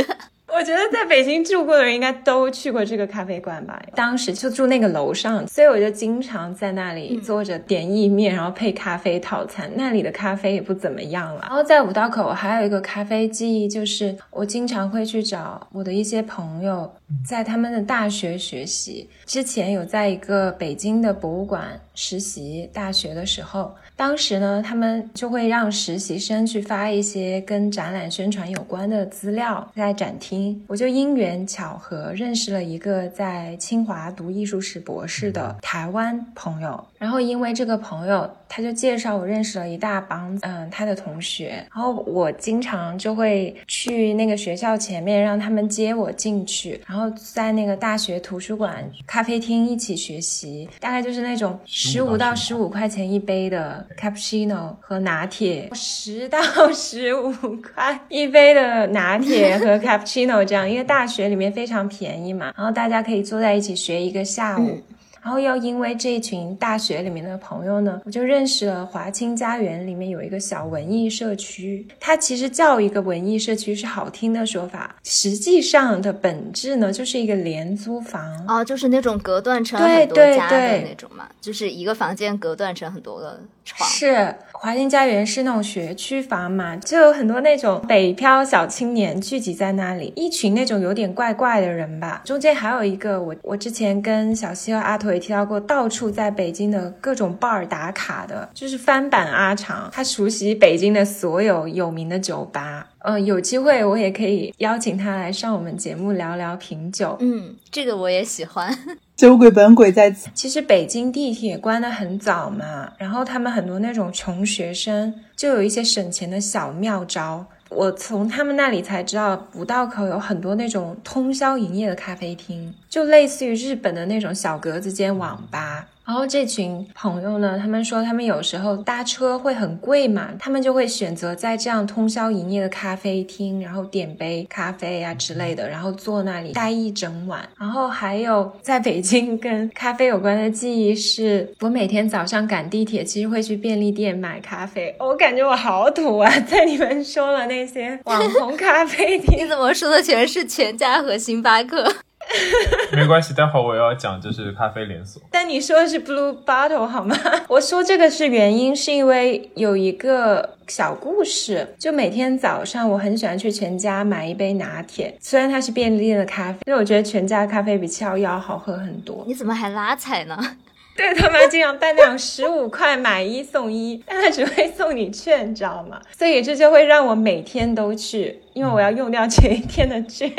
[0.55, 3.81] 我觉得在北京住过的人应该都去过这个咖啡馆吧。
[3.95, 9.69] 当时就住那个楼上，所以我就经常在那里坐着点意面，然后配咖啡套餐。
[9.75, 11.41] 那里的咖啡也不怎么样了。
[11.41, 16.93] 然后在五道口还有一个咖啡记忆，就是我经常会去找我的一些朋友，
[17.27, 22.69] 在他们的大学学习之前，有在一个北京的博物馆实习。
[22.71, 23.73] 大学的时候。
[23.95, 30.63] 当时呢，他们就会让实习生去发一些跟展览宣传有关的资料在展厅。
[30.67, 53.83] 我就因缘巧合认识了一个在清华读艺术史博士的台湾朋友，然后因为这个朋友，他就介绍我认识了一大帮嗯他的同学，然后我经常就会去那个学校前面让他们接我进去，然后在那个大学图书馆咖啡厅一起学习，大概就是那种十五到十五块钱一杯的。
[53.97, 56.41] cappuccino 和拿铁十到
[56.73, 64.81] 十五块一杯的拿铁和 cappuccino 这样，因为大学里面非常便宜嘛，然后大家可以坐在一起学一个下午。
[65.23, 71.87] 然后又因为这一群大学里面的朋友呢，我就认识了华清家园里面有一个小文艺社区。
[71.97, 83.89] 它其实叫一个文艺社区是好听的说法，实际上的本质呢就是一个廉租房哦，就是那种隔断成很多家的那种嘛，就是一个房间隔断成很多个床。
[83.89, 92.21] 是华新家园是那种学区房嘛，就有很多那种北漂小青年聚集在那里，一群那种有点怪怪的人吧。
[92.23, 95.11] 中间还有一个我我之前跟小西和阿土。
[95.11, 102.87] 也提到过，到处在北京的各种 bar 打卡的，就是翻版阿长，他熟悉北京的所有有名的酒吧。
[103.03, 107.17] 呃，有机会我也可以邀请他来上我们节目聊聊品酒。
[107.19, 108.73] 嗯，这个我也喜欢。
[109.17, 110.29] 酒鬼本鬼在此。
[110.33, 117.45] 其实北京地铁关得很早嘛，然后他们很多那种穷学生就有一些省钱的小妙招。
[117.69, 125.87] 我从他们那里才知道，五道口有很多那种通宵营业的咖啡厅，就类似于日本的那种小格子间网吧。
[126.05, 137.47] 然后这群朋友呢，他们说他们有时候搭车会很贵嘛，他们就会选择在这样通宵营业的咖啡厅，然后点杯咖啡啊之类的，然后坐那里待一整晚。
[137.57, 144.93] 然后还有在北京跟咖啡有关的记忆是，我每天早上赶地铁，其实会去便利店买咖啡。
[144.99, 151.95] 我感觉我好土啊， 在你们说了那些网红咖啡厅你，怎么说的全是全家和星巴克？
[152.93, 155.21] 没关系，待会儿我要讲就是咖啡连锁。
[155.31, 157.15] 但你说的是 Blue Bottle 好吗？
[157.47, 161.75] 我说这个是原因，是因为有一个小故事。
[161.77, 169.23] 就每天早上，我很喜欢去全家买一杯拿铁，虽然它是便利店的咖啡，因为我觉得全家咖啡比七幺幺好喝很多。
[169.27, 170.37] 你怎么还拉踩呢？
[170.95, 175.99] 对他们经常办那种十五块买一送一，但他只会送你券，你知道吗？
[176.15, 180.31] 所以这就会让我每天都去，因为我要用掉前一天的券。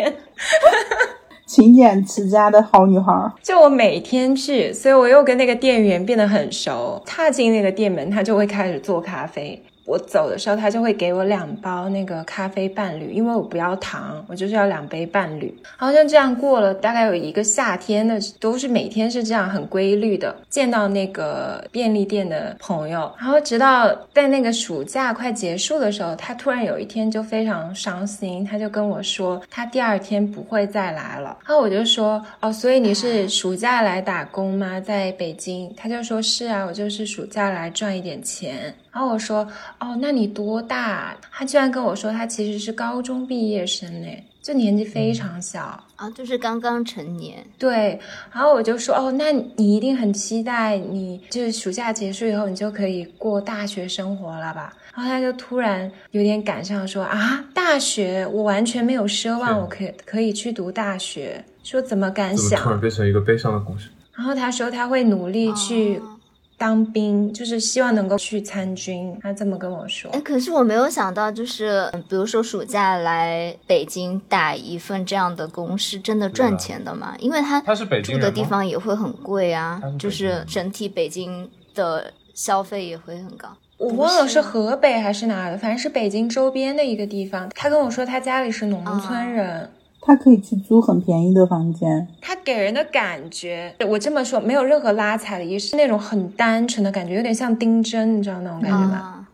[1.54, 3.32] 勤俭持家的好女孩。
[3.40, 7.00] 就我每天去，所以我又跟那个店员变得很熟。
[7.06, 9.62] 踏进那个店门，他就会开始做咖啡。
[9.84, 15.54] 我走的时候，他就会给我两包那个咖啡伴侣，因为我不要糖，我就是要两杯伴侣。
[15.76, 23.12] 好像这样过了大概有一个夏天的，都是每天是这样很规律的见到那个便利店的朋友。
[23.18, 31.36] 然后直到在那个暑假快结束的时候，他突然有一天就非常伤心，他就跟我说他第二天不会再来了。
[31.46, 34.80] 然后我就说哦，所以你是暑假来打工吗？
[34.80, 35.70] 在北京？
[35.76, 38.74] 他就说是啊，我就是暑假来赚一点钱。
[38.94, 39.46] 然后我说，
[39.80, 41.16] 哦，那你多大？
[41.32, 45.82] 他居然跟我说，他其实是高中毕业生嘞，就年纪非常小。
[45.96, 47.44] 啊，就是刚刚成年。
[47.58, 47.98] 对，
[48.32, 54.72] 然后我就说，哦，那你一定很期待，你就是暑假结束以后，你就可以过大学生活了吧？
[54.94, 62.80] 然后他就突然有点感伤，说啊，大学我完全没有奢望，我可以可以去读大学，说怎么敢怎么突然想？
[62.80, 63.88] 变成一个悲伤的故事？
[64.14, 66.13] 然后他说他会努力去哦
[66.56, 69.18] 当兵，就是希望能够去参军。
[69.22, 70.20] 他这么跟我说哎，。
[70.20, 77.14] 可是我没有想到，就是嗯比如说暑假来北京打一份这样的工，是真的赚钱的吗？
[77.18, 83.48] 因为他他是北京住的地方也会很贵啊是，就是整体北京的消费也会很高。
[83.76, 87.50] 我忘了是河北还是哪儿的，反正是北京周边的一个地方。
[87.56, 89.68] 他跟我说他家里是农村人，
[90.06, 98.96] 她可以去租很便宜的房间，他给人的感觉，我这么说没有任何拉踩的意思，是那种很单纯的感觉，有点像丁真，你知道那种感觉吗？
[98.96, 99.28] 啊，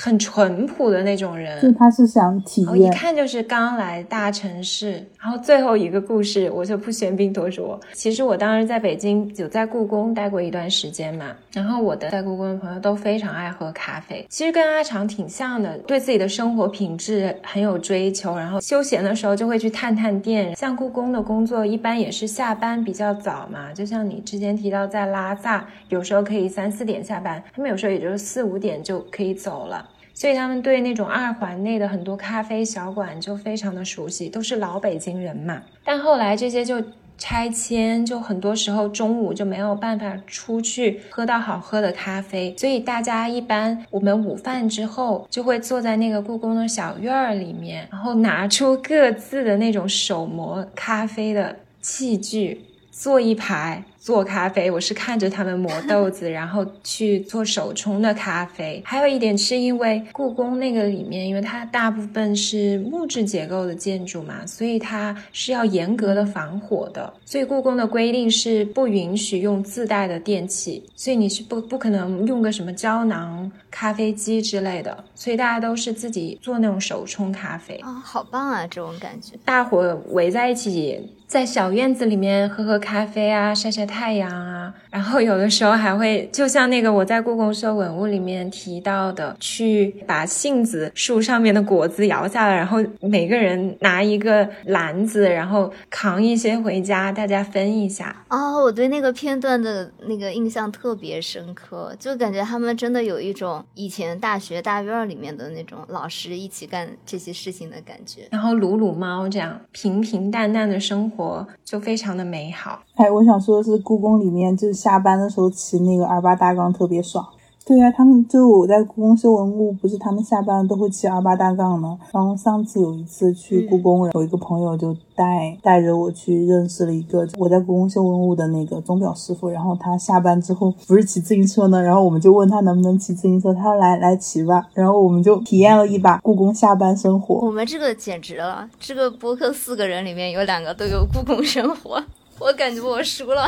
[0.00, 1.60] 很淳朴的那种人。
[1.60, 2.88] 就他是想体然后一。
[2.90, 5.04] 看就是刚来大城市。
[5.20, 7.78] 然后最后一个故事，我就不喧宾夺主。
[7.92, 20.54] 其实我当时在北京有在故宫待过一段时间嘛，然后我的在故宫的朋友都非常爱喝咖啡，其实跟阿长挺像的，对自己的生活品质很有追求，然后休闲的时候就会去探探店。
[20.56, 29.87] 像故宫的工作一般也是下班比较早嘛，就像你之前提到在拉萨，有时候可以三四点下班，他们有时候也就是四五点就可以走了。
[30.18, 35.62] 所以他们对那种二环内的很多咖啡小馆就非常的熟悉，都是老北京人嘛。
[35.84, 36.82] 但后来这些就
[37.16, 52.60] 拆迁，就很多时候中午就没有办法出去喝到好喝的咖啡，所以大家一般我们午饭之后就会坐在那个故宫的小院儿里面，然后拿出各自的那种手磨咖啡的器具，
[52.90, 58.82] 坐一排做咖啡，我是看着他们磨豆子，然后去做手冲的咖啡。
[58.82, 67.12] 还有一点是因为故宫那个里面，因为它大部分是木质结构的建筑嘛，所以它是要严格的防火的。
[67.26, 75.04] 所以故宫的规定是不允许用自带的电器，所以你是不不可能用个什么胶囊咖啡机之类的。
[75.14, 77.74] 所以大家都是自己做那种手冲咖啡。
[77.84, 79.34] 啊，好棒啊，这种感觉。
[79.44, 98.24] 大伙围在一起，在小院子里面喝喝咖啡啊，晒晒太阳啊，然后有的时候还会，就像那个我在故宫收文物里面提到的，去把杏子树上面的果子摇下来，然后每个人拿一个篮子，然后扛一些回家，大家分一下。
[98.30, 108.22] 哦，我对那个片段的那个印象特别深刻，就感觉他们真的有一种以前大学大院儿里面的那种老师一起干这些事情的感觉。
[108.30, 112.78] 然后撸撸猫，这样平平淡淡的生活活就非常的美好。
[112.94, 117.26] 哎，我想说的是，故宫里面就是下班的时候骑那个二八大杠特别爽，
[117.68, 121.98] 对啊，他们就我在故宫修文物，不是他们下班都会骑二八大杠吗？
[122.14, 137.34] 然后上次有一次去故宫，有一个朋友就带带着我去认识了一个我在故宫修文物的那个钟表师傅，然后他下班之后不是骑自行车呢，然后我们就问他能不能骑自行车，他说来来骑吧，然后我们就体验了一把故宫下班生活。
[137.46, 142.02] 我们这个简直了，这个播客四个人里面有两个都有故宫生活，
[142.38, 143.46] 我感觉我输了。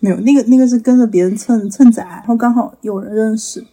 [0.00, 3.64] 没有，那个那个是跟着别人蹭蹭仔，然后刚好有人认识。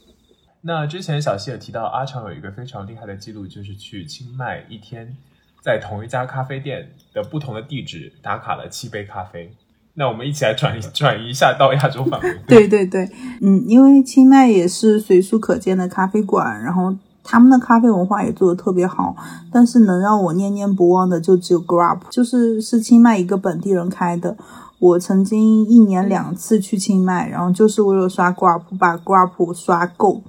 [0.62, 5.16] 那之前小溪也提到，阿长有一个非常厉害的记录，就是去清迈一天，
[5.64, 9.54] 在同一家咖啡店的不同的地址打卡了七杯咖啡。
[9.94, 12.40] 那我们一起来转移转移一下到亚洲范围。
[12.48, 13.08] 对对对，
[13.42, 19.16] 嗯，因为清迈也是随处可见的咖啡馆，然后他们的咖啡文化也做的特别好。
[19.52, 24.36] 但是能让我念念不忘的就只有 Grab，就是是清迈一个本地人开的。
[24.80, 30.22] 我曾经一年两次去清迈，然后就是为了刷 Grab，把 Grab 刷够。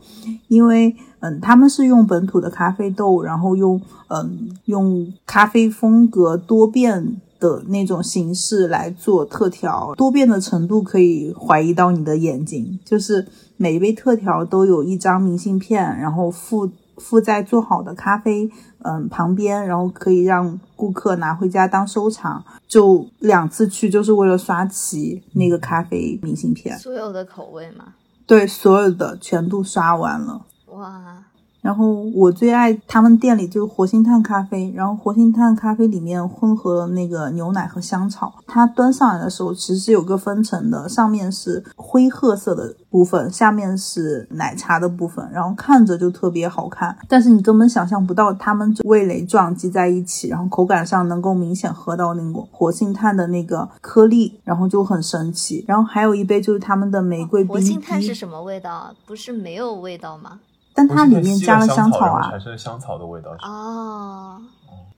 [0.49, 12.79] 因为嗯，他们是用本土的咖啡豆，然后用嗯用咖啡风格多变的那种形式来做特调，多变的程度可以怀疑到你的眼睛。
[12.85, 13.27] 就是
[13.57, 18.51] 每一杯特调都有一张明信片，然后附附在做好的咖啡
[18.83, 22.45] 嗯旁边，然后可以让顾客拿回家当收藏。
[22.67, 27.95] 就两次去，就是为了刷齐那个咖啡明信片，所有的口味吗？
[28.27, 30.47] 对，所有的全部刷完了。
[30.67, 31.26] 哇！
[31.67, 38.33] 然后我最爱他们店里就是活性炭咖啡，然后活性炭咖啡里面混合了那个牛奶和香草。
[38.47, 46.97] 它端上来的时候其实是有个分层的，上面是灰褐色的部分，下面是奶茶的部分，然后看着就特别好看。
[47.09, 55.65] 但是你根本想象不到它们味蕾撞击在一起，然后口感上能够明显喝到那个活性炭的那个颗粒，然后就很神奇。
[55.67, 58.95] 然后还有一杯就是他们的玫瑰冰活性炭是什么味道？
[59.05, 60.39] 不是没有味道吗？
[60.77, 64.39] 但它里面加了香草啊，产生香草的味道哦，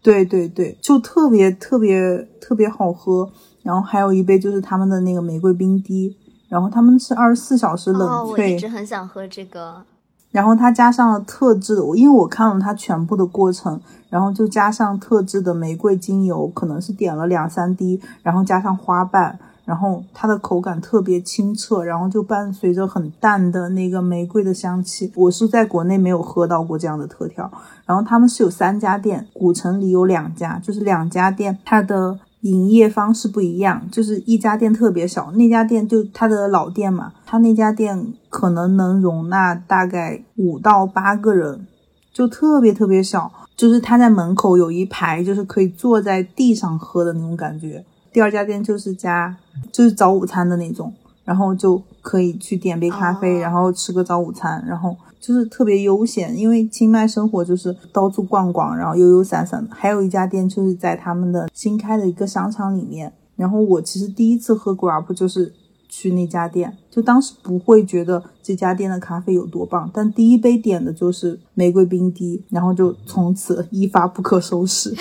[0.02, 3.30] 对对对，就特别特别特别好喝。
[3.62, 6.16] 然后还有一杯就是他们的那个玫瑰冰滴，
[6.48, 8.26] 然后他们是二十四小时冷萃。
[8.26, 9.82] 我一直很想喝这个。
[10.30, 19.38] 然后它加上了特制的，我因为我看了它全部的过程，然后就加上特制的玫瑰精油，可能是点了两三滴，然后加上花瓣。
[19.68, 25.12] 然后它的口感特别清澈，然后就伴随着很淡的那个玫瑰的香气。
[25.14, 27.52] 我是在国内没有喝到过这样的特调。
[27.84, 33.86] 然后他们是有三家店，古城里有两家，就是两家店它的营业方式不一样。
[33.92, 41.66] 就是一家店特别小，那家店就它的老店嘛，它那家店可能能容纳大概五到八个人，
[42.10, 43.30] 就特别特别小。
[43.54, 47.84] 就是它在门口有一排，就是可以坐在地上喝的那种感觉。
[48.18, 49.36] 第二家店就是家，
[49.70, 50.92] 就是早午餐的那种，
[51.22, 56.36] 然后就可以去点杯咖啡，然后吃个早午餐，然后就是特别悠闲。
[56.36, 59.72] 因为清迈生活就是到处逛逛，然后悠悠散散的。
[59.72, 63.12] 还有一家店就是在他们的新开的一个商场里面。
[63.36, 65.54] 然后我其实第一次喝 Grab 就是
[65.88, 74.92] 去那家店，就当时不会觉得这家店的咖啡有多棒，但第一杯点的就是玫瑰冰滴，然后就从此一发不可收拾。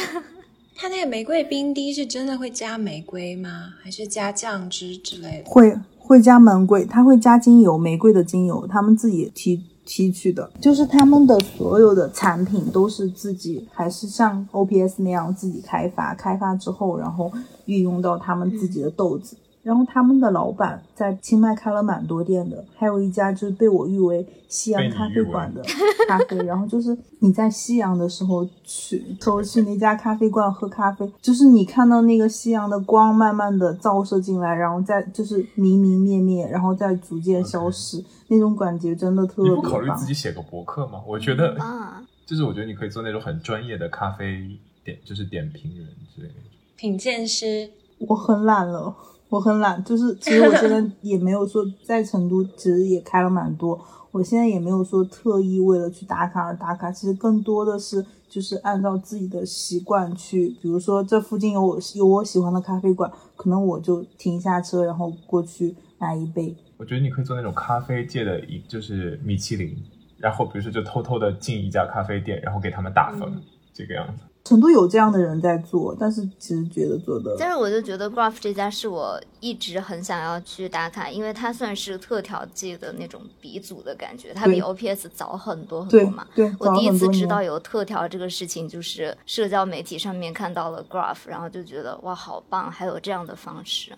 [0.80, 3.73] 它那个玫瑰冰滴是真的会加玫瑰吗？
[3.82, 5.49] 还是加酱汁之类的？
[5.49, 17.32] 会会加玫瑰，它会加精油，玫瑰的精油，他们自己提提取的，就是他们的所有的产品都是自己，还是像 O P S 那样自己开发，开发之后然后
[17.65, 19.36] 运用到他们自己的豆子。
[19.68, 25.61] 然后他们的老板在清迈开了蛮多店的，还有一家就是被我誉为西洋咖啡馆的
[26.07, 26.38] 咖啡。
[26.45, 39.51] 然后就是你在夕阳的时候去，偷去那家咖啡馆喝咖啡，就是你看到那个夕阳的光慢慢的照射进来，然后再就是明明灭灭，然后再逐渐消失，那种感觉真的特别。
[39.51, 41.01] 你不考虑自己写个博客吗？
[41.05, 46.36] 我觉得啊， 就是我觉得你可以做那种很专业的咖啡点，就是点评人之类的
[46.78, 47.70] 品鉴师。
[47.99, 48.95] 我很懒了。
[49.30, 53.80] 我很懒，就是其实我现在也没有说在成都，其实也开了蛮多。
[54.11, 66.55] 我现在也没有说特意为了去打卡而打卡，其实更多的是就是按照自己的习惯去，比如说这附近有我有我喜欢的咖啡馆，可能我就停下车，然后过去买一杯。
[66.78, 69.75] 我觉得你可以做那种咖啡界的一就是米其林，
[70.17, 73.30] 然后比如说就偷偷的进一家咖啡店，然后给他们打分，
[73.73, 74.23] 这个样子。
[74.47, 86.25] 成都有这样的人在做，但是其实觉得做的，但是我就觉得 Graph 这家是我一直很想要去打卡，因为它算是特调界的那种鼻祖的感觉，它比 OPS 早很多很多嘛。
[86.33, 93.91] 对，我第一次知道有特调这个事情，就是社交媒体上面看到了 Graph，然后就觉得哇，好棒，还有这样的方式。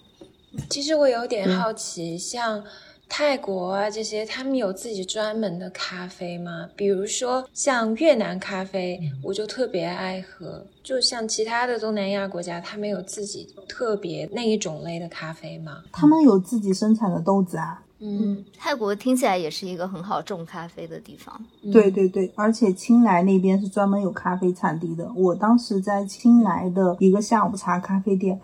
[0.68, 2.64] 其实我有点好奇，像。
[3.10, 6.70] 泰国啊这些，他们有自己专门的咖啡吗？
[6.76, 10.66] 比如说像越南咖啡，我就特别爱喝。
[10.84, 15.84] 就像其他的东南亚国家，他们有自己特别那一种类的咖啡吗？
[15.92, 17.84] 他们有自己生产的豆子啊。
[18.00, 21.38] 嗯，泰国听起来也是一个很好种咖啡的地方。
[21.74, 25.12] 对对对，而且青莱那边是专门有咖啡产地的。
[25.16, 28.40] 我当时在青莱的一个下午茶咖啡店，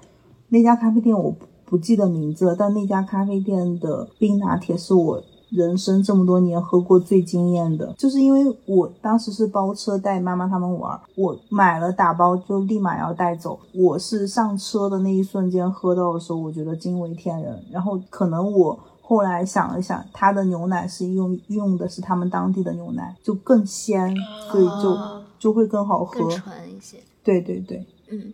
[0.50, 1.34] 那家咖啡店我。
[1.66, 7.94] 不记得名字了，但那家咖啡店的冰拿铁是我人生这么多年喝过最惊艳的。
[7.98, 13.60] 就是因为我当时是包车带妈妈他们玩，我买了打包就立马要带走。
[13.74, 17.64] 我是上车的那一瞬间喝到的时候，我觉得惊为天人。
[17.72, 24.14] 然后可能我后来想了想，它的牛奶是用用的是他们当地的牛奶，就更鲜，
[24.52, 24.98] 所以就
[25.40, 26.98] 就会更好喝，更纯一些。
[27.24, 28.34] 对对对，嗯。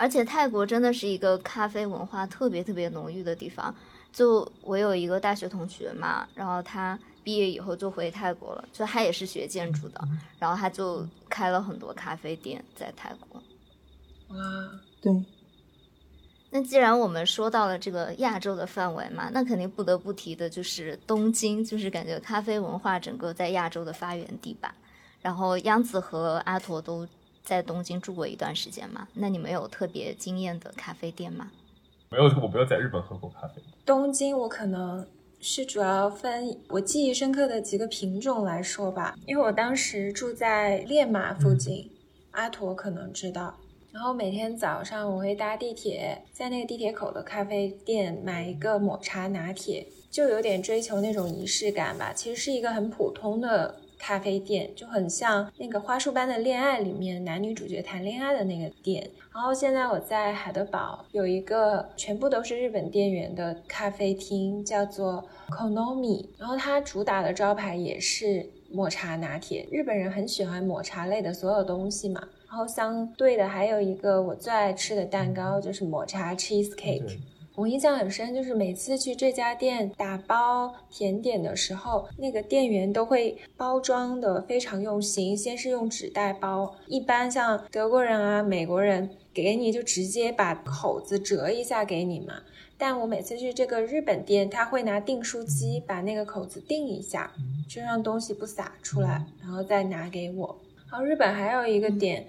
[0.00, 3.74] 而且泰国真的是一个咖啡文化特别特别浓郁的地方。
[4.10, 10.00] 就我有一个大学同学嘛，然后他毕业以后就回泰国了，就他也是学建筑的，
[10.38, 13.42] 然后他就开了很多咖啡店在泰国。
[14.28, 14.36] 哇，
[15.02, 15.22] 对。
[16.48, 24.74] 那既然我们说到了这个亚洲的范围嘛，那肯定不得不提的就是东京，就是感觉咖啡文化整个在亚洲的发源地吧。
[25.20, 27.06] 然后央子和阿驼都。
[27.50, 29.08] 在东京住过一段时间吗？
[29.12, 31.50] 那你们有特别惊艳的咖啡店吗？
[32.08, 33.60] 没有，我没有在日本喝过咖啡。
[33.84, 35.04] 东京我可能
[35.40, 41.90] 是主要分我记忆深刻的几个品种来说吧，因为我当时住在练马附近，
[42.30, 43.52] 阿驼可能知道。
[43.90, 52.12] 然后每天早上我会搭地铁，在那个地铁口的咖啡店买一个抹茶拿铁，就有点追求那种仪式感吧。
[52.12, 53.80] 其实是一个很普通的。
[54.00, 59.08] 咖啡店就很像那个花束般的恋爱里面男女主角谈恋爱的那个店。
[59.32, 66.26] 然后现在我在海德堡有一个全部都是日本店员的咖啡厅，叫做 Konomi。
[66.38, 69.68] 然后它主打的招牌也是抹茶拿铁。
[69.70, 72.20] 日本人很喜欢抹茶类的所有东西嘛。
[72.48, 77.18] 然后相对的还有一个我最爱吃的蛋糕就是抹茶 cheese cake。
[77.56, 85.36] 我印象很深，就是每次去这家店打包甜点的时候，那个店员都会包装的非常用心。
[85.36, 92.34] 先是用纸袋包，一般像德国人啊、美国人给你就直接把口子折一下给你嘛。
[92.78, 97.30] 但我每次去这个日本店，他会拿订书机把那个口子订一下，
[97.68, 100.58] 就让东西不洒出来，然后再拿给我。
[100.90, 102.26] 然后日本还有一个点。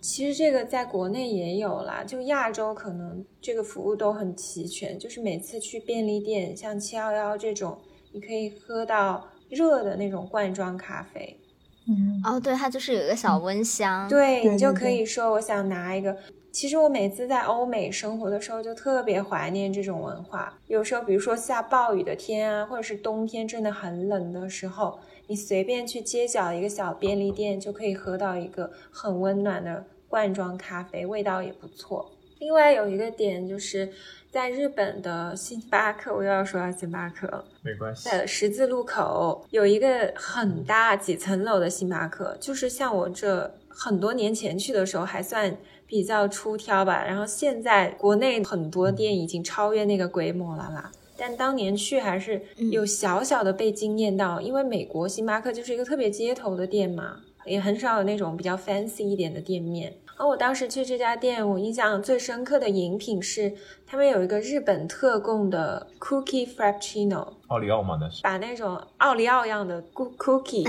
[0.00, 4.98] 其实这个在国内也有啦，就亚洲可能这个服务都很齐全。
[4.98, 7.78] 就是每次去便利店，像七幺幺这种，
[8.12, 11.38] 你可以喝到热的那种罐装咖啡。
[11.86, 16.16] 嗯，哦，对，它就是有一个小温箱，对你就可以说我想拿一个。
[16.50, 20.56] 其实我每次在欧美生活的时候，就特别怀念这种文化。
[20.68, 24.98] 有时候，比如说下暴雨的天啊，或者是冬天真的很冷的时候。
[25.26, 32.10] 你随便去街角一个小便利店，就可以喝到一个很温暖的罐装咖啡，味道也不错。
[32.40, 33.90] 另外有一个点就是
[34.30, 38.10] 在日本的星巴克，我又要说到星巴克了，没关系。
[38.10, 45.56] 在十字路口有一个很大几层楼的星巴克，就是像我这很多年前去的时候还算
[45.86, 50.92] 比较出挑吧，然后现在国内很多店已经超越那个规模了啦。
[51.26, 52.38] 但当年去还是
[52.70, 57.16] 有小小的被惊艳到，因为美国星巴克就是一个特别街头的店嘛，
[57.46, 59.94] 也很少有那种比较 fancy 一点的店面。
[60.18, 63.54] 而我当时去这家店，我印象最深刻的饮品是
[63.94, 67.28] 他们有一个日本特供的 cookie frappuccino。
[67.46, 67.96] 奥利奥吗？
[68.00, 70.66] 那是把那种奥利奥样的 cookie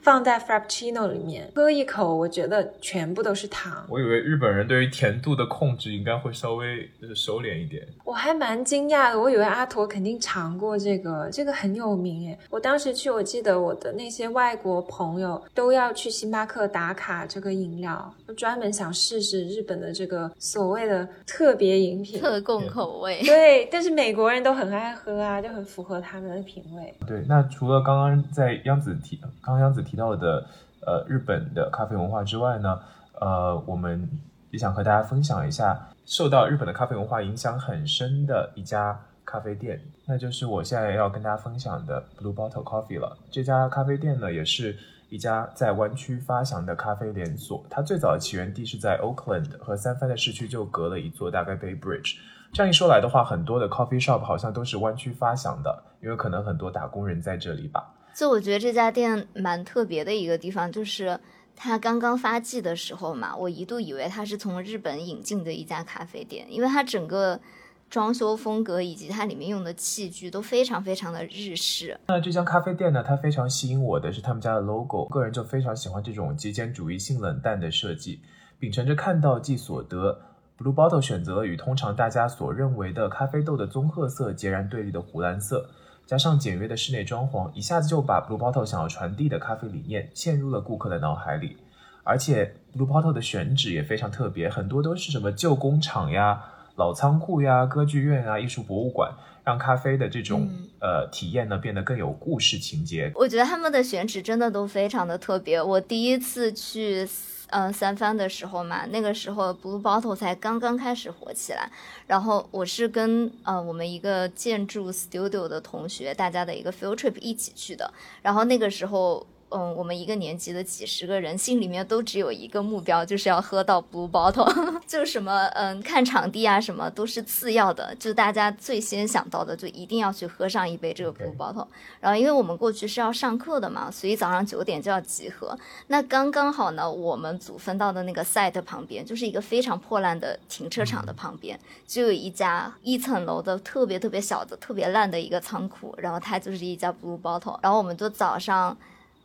[0.00, 3.84] 放在 frappuccino 里面，喝一口，我觉得全部都是糖。
[3.90, 7.86] 我以为日本人对于甜度的控制应该会稍微就是收敛一点。
[8.04, 12.38] 我还蛮惊讶的，我以为阿驼肯定尝过这个，这个很有名耶。
[12.48, 23.22] 我当时去，我记得我的那些外国朋友都要去星巴克打卡这个饮料，就专门想试试日本的这个所谓的特别饮品、特供口味。
[23.22, 26.32] 对，但是美国人都很爱喝啊，就很符合他们。
[26.32, 30.46] 的品味对，那除了刚刚在央子提，刚刚央子提到的，
[30.80, 32.80] 呃，日本的咖啡文化之外呢，
[33.20, 34.08] 呃，我们
[34.50, 43.18] 也想和大家分享一下受到日本的咖啡文化影响很深的一家咖啡店，那就是我现在要跟大家分享的 Blue Bottle Coffee 了。
[43.30, 44.74] 这家咖啡店呢，也是
[45.10, 52.16] 一家在湾区发祥的咖啡连锁，它最早的起源地是在 Oakland 和三藩的市区就隔了一座大概 Bay Bridge。
[52.52, 57.94] 这样一说来的话，很多的 coffee shop 好像都是湾区发祥的，因为可能很多打工人在这里吧。
[58.14, 61.18] 就我觉得这家店蛮特别的一个地方，就是
[61.56, 67.40] 它刚刚发迹的时候嘛，我一度以为它是从日本引进的一家咖啡店，因为它整个
[67.88, 71.98] 装修风格以及它里面用的器具都非常非常的日式。
[72.08, 78.20] 那这家咖啡店呢，它非常吸引我的是他们家的 logo，个人就非常喜欢这种极简主义性冷淡的设计，
[78.58, 80.20] 秉承着看到即所得。
[80.62, 85.68] Blue Bottle 选择了与通常大家所认为的咖啡豆的棕褐色截然对立的湖蓝色，
[86.06, 91.56] 加上简约的室内装潢，一下子就把 Blue Bottle 想要传递的咖啡理念嵌入了顾客的脑海里。
[92.04, 96.44] 而且 Blue Bottle 的选址也非常特别，很多都是什么旧工厂呀、
[96.76, 100.48] 老仓库呀、歌剧院啊、艺术博物馆，让咖啡的这种、
[100.80, 103.10] 呃体验呢变得更有故事情节。
[103.16, 105.60] 我觉得他们的选址真的都非常的特别。
[105.60, 107.08] 我第一次去。
[107.52, 111.70] 嗯，三番的时候嘛，那个时候 Blue Bottle 才刚刚开始火起来，
[112.06, 117.92] 然后我是跟呃我们一个建筑 studio 的同学，大家的一个 field trip 一起去的，
[118.22, 119.26] 然后那个时候。
[119.54, 124.52] 嗯，我们一个年级的几十个人心里面都只有一个目标，就是要喝到 Blue Bottle。
[124.86, 131.66] 就什么嗯，看场地啊什么都是次要的，就大家最先想到的就一定要去喝上一杯这个 Blue Bottle。
[132.00, 135.58] 然后因为我们过去是要上课的嘛，所以早上九点就要集合。
[135.88, 147.58] 那刚刚好呢，我们组分到的那个 site 旁边就是一个非常破烂的停车场的旁边，就有一家一层楼的特别特别小的、特别烂的一个仓库，然后它就是一家 Blue Bottle。
[147.62, 148.76] 然后我们就早上。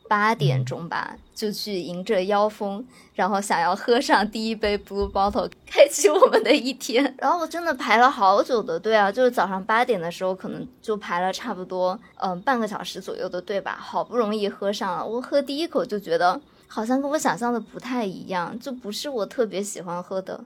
[0.07, 7.13] 八点钟吧，就去迎着妖风，然后想要喝上第一杯 Blue Bottle，开启我们的一天。
[7.19, 13.77] 然后我真的排了好久的队啊，就是早上八点的时候，可能就排了差不多嗯半个小时左右的队吧。
[13.79, 20.43] 好不容易喝上了，我喝第一口就觉得好像跟我想象的不太一样，就不是我特别喜欢喝的。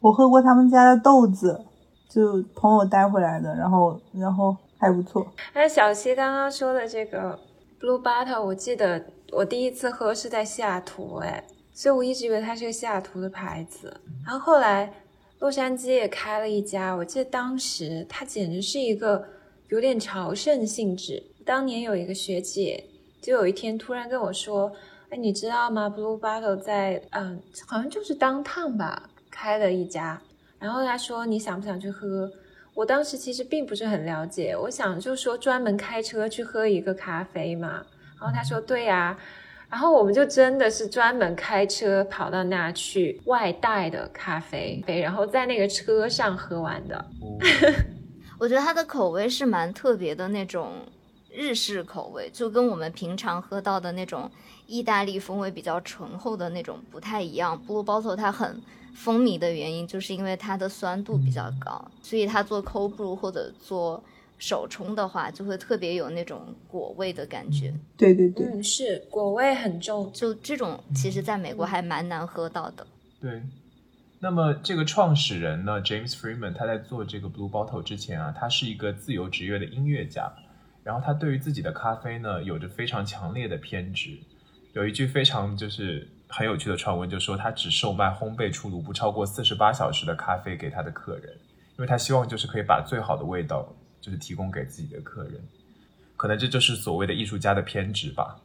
[0.00, 1.64] 我喝过他们家的豆子，
[2.10, 5.26] 就朋友带回来的，然后然后还不错。
[5.52, 7.38] 哎，小七刚刚说的这个。
[7.82, 14.00] Blue Bottle，我记得我第一次喝是在西雅图，哎，所以我一直以为它是个西雅图的牌子。
[14.24, 15.02] 然后后来
[15.40, 19.26] 洛杉矶也开了一家，我记得当时它简直是一个
[19.66, 21.20] 有点朝圣性质。
[21.44, 22.84] 当年有一个学姐，
[23.20, 24.72] 就有一天突然跟我说
[25.10, 30.22] ：“哎，你知道吗？Blue Bottle 在嗯，好像就是当趟吧开了一家。”
[30.60, 32.30] 然后她说：“你想不想去喝？”
[32.74, 37.84] 我当时其实并不是很了解，我想就说专门开车去喝一个咖啡嘛。
[38.18, 39.18] 然后他说对呀，
[39.68, 47.04] 然后我们就真的是专门开车跑到那去外带的咖啡，然后在那个车上喝完的。
[48.38, 50.72] 我觉得它的口味是蛮特别的那种
[51.32, 54.30] 日式口味，就跟我们平常喝到的那种
[54.66, 57.60] 意大利风味比较醇厚的那种不太一样。
[57.66, 58.60] Blue Bottle 它很。
[58.94, 64.04] 风靡的原因就是因为它的酸度比较高，所以它做 cold brew 或者做
[64.38, 67.72] 手冲的话，就会特别有那种果味的感觉。
[67.96, 72.86] 对对对，嗯，是果味很重，就这种其实在美国还蛮难喝到的。
[73.18, 73.42] 对，
[74.20, 80.30] 那么这个创始人呢，James Freeman，他在做这个 Blue Bottle 之前啊，他是一个自由职业的音乐家，
[80.82, 84.18] 然后他对于自己的咖啡呢，有着非常强烈的偏执，
[84.72, 86.08] 有一句非常就是。
[86.34, 91.30] 很有趣的传闻就说，他只售卖烘焙出炉不超过四十八小时的咖啡给他的客人，
[91.72, 93.70] 因为他希望就是可以把最好的味道
[94.00, 95.34] 就是提供给自己的客人，
[96.16, 98.40] 可能这就是所谓的艺术家的偏执吧。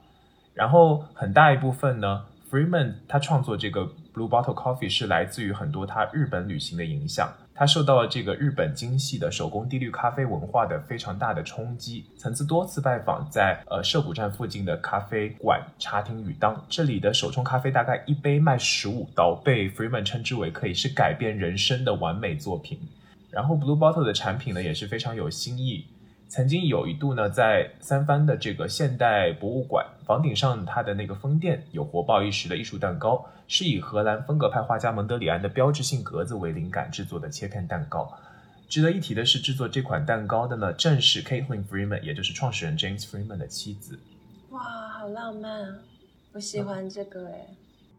[0.54, 7.34] 然后很大一部分呢，Freeman 他创作这个 Blue Bottle Coffee 是来自于很多他日本旅行的影响。
[7.58, 22.80] 他受到了这个日本精细的手工滴滤咖啡文化的非常大的冲击，曾次多次拜访在呃涩谷站附近的咖啡馆茶厅与当，这里的手冲咖啡大概一杯卖十五刀，被 Freeman 称之为可以是改变人生的完美作品。
[23.32, 25.88] 然后 Blue Bottle 的产品呢也是非常有新意。
[26.30, 38.12] 曾经有一度呢，在三藩的这个现代博物馆房顶上，它的那个风店有火爆一时的艺术蛋糕，是以荷兰风格派画家蒙德里安的标志性格子为灵感制作的切片蛋糕。
[38.68, 43.98] 值得一提的是，制作这款蛋糕的呢，正是 Caitlin Freeman，也就是创始人 James Freeman 的妻子。
[44.50, 45.76] 哇，好浪漫啊！
[46.34, 47.48] 我喜欢这个哎。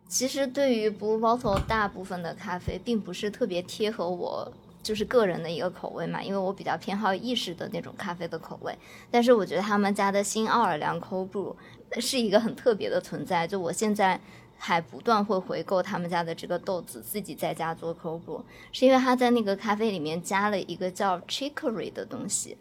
[0.06, 4.52] 其实对于 Blue Bottle 大部分的咖啡，并不是特别贴合我。
[4.82, 8.74] 就是个人的一个口味嘛，因为我比较偏好意式的那种咖啡的口味。
[9.10, 11.54] 但是我觉得他们家的新奥尔良 Cold Brew
[12.00, 13.46] 是一个很特别的存在。
[13.46, 14.20] 就我现在
[14.56, 22.56] 还不断会回购他们家的这个豆子，自己在家做 Cold Brew，是因为他在那个咖啡里面加了一个叫 Chicory 的东西，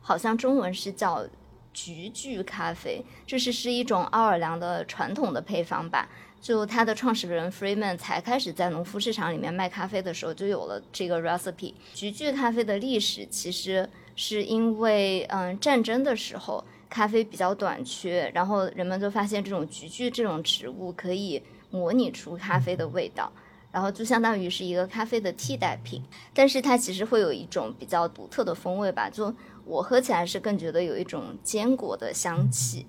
[0.00, 1.26] 好像中文是叫
[1.72, 6.08] 菊苣咖啡，这是是一种奥尔良的传统的配方吧。
[6.40, 11.74] 就他的创始人 Freeman 才开始在农夫市场里面卖咖啡的时候，就有了这个 recipe。
[11.94, 23.30] 菊苣咖啡的历史其实是因为，嗯，战争的时候咖啡比较短缺，然后人们就发现这种菊苣这种植物可以模拟出咖啡的味道，
[23.70, 29.32] 然后就相当于是一个咖啡的替代品，但是它其实会有一种比较独特的风味吧，就
[29.66, 32.86] 我喝起来是更觉得有一种坚果的香气。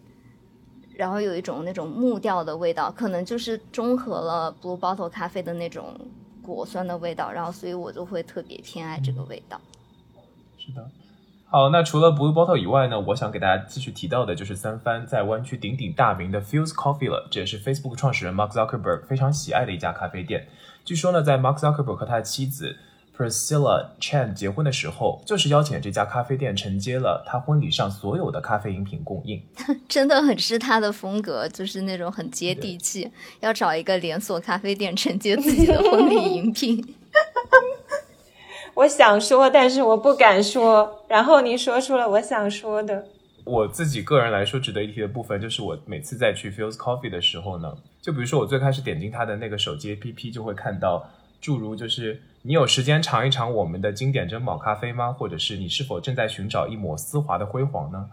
[0.96, 6.00] 然后有一种那种木调的味道，可能就是中和了 Blue Bottle 咖啡的那种
[6.42, 9.60] 果酸的味道，然后所以我就会特别偏爱这个味道。
[10.58, 10.90] 是的，
[11.48, 20.48] 好，那除了 Blue Bottle 以外呢，我想给大家继续提到的就是三番在湾区鼎鼎大名的 Fuse Coffee 了，这也是 Facebook 创始人 Mark Zuckerberg 非常喜爱的一家咖啡店。
[20.86, 22.78] 据说呢，在 Mark Zuckerberg 和他的妻子。
[23.22, 29.40] Priscilla Chan 结婚的时候，就是邀请这家咖啡店承接了他婚礼上所有的咖啡饮品供应，
[29.88, 33.12] 真的很是他的风格，就是那种很接地气，
[33.42, 36.96] 要找一个连锁咖啡店承接自己的婚礼饮品。
[38.74, 43.06] 我想说，但是我不敢说，然后你说出了我想说的。
[43.44, 51.08] 我自己个人来说，值得一提的部分就是，我每次在去 Feels Coffee 的时候呢，就比如说我最开始点进他的那个手机 APP，就会看到
[51.40, 52.20] 诸如就是。
[52.44, 55.14] 你有时间尝一尝我们的经典珍宝咖啡吗？
[55.14, 58.08] 或者是你是否正在寻找一抹丝滑的辉煌呢？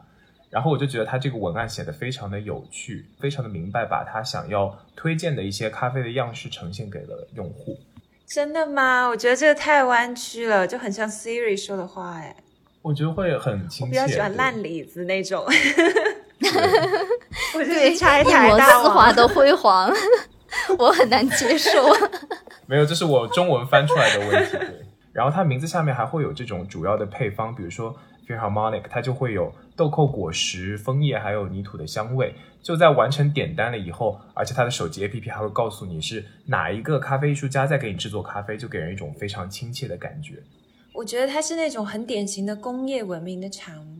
[0.51, 7.79] 然后我就觉得他这个文案写的非常的有趣，非常的明白，把他想要推荐的一些咖啡的样式呈现给了用户。
[8.27, 9.09] 真的吗？
[9.09, 12.37] 我觉得这个太弯曲了，就很像 Siri 说的话哎。
[12.83, 13.85] 我觉得会很亲切。
[13.87, 15.43] 我比较喜欢烂李子那种。
[17.55, 19.91] 我觉得拆一抹丝滑的辉煌，
[20.79, 21.71] 我很难接受。
[22.67, 24.57] 没有，这是我中文翻出来的问题。
[24.59, 27.97] 对，然后它名字下面还会有这种主要的配方，比如说
[28.27, 32.35] Philharmonic，它就会有豆蔻果实、枫叶还有泥土的香味。
[32.63, 40.35] 就在完成点单了以后，而且它的手机 APP 还会告诉你是哪一个咖啡艺术家在给你制作咖啡，就给人一种非常亲切的感觉。
[40.93, 43.98] 我觉得它是那种很典型的工业文明的产物。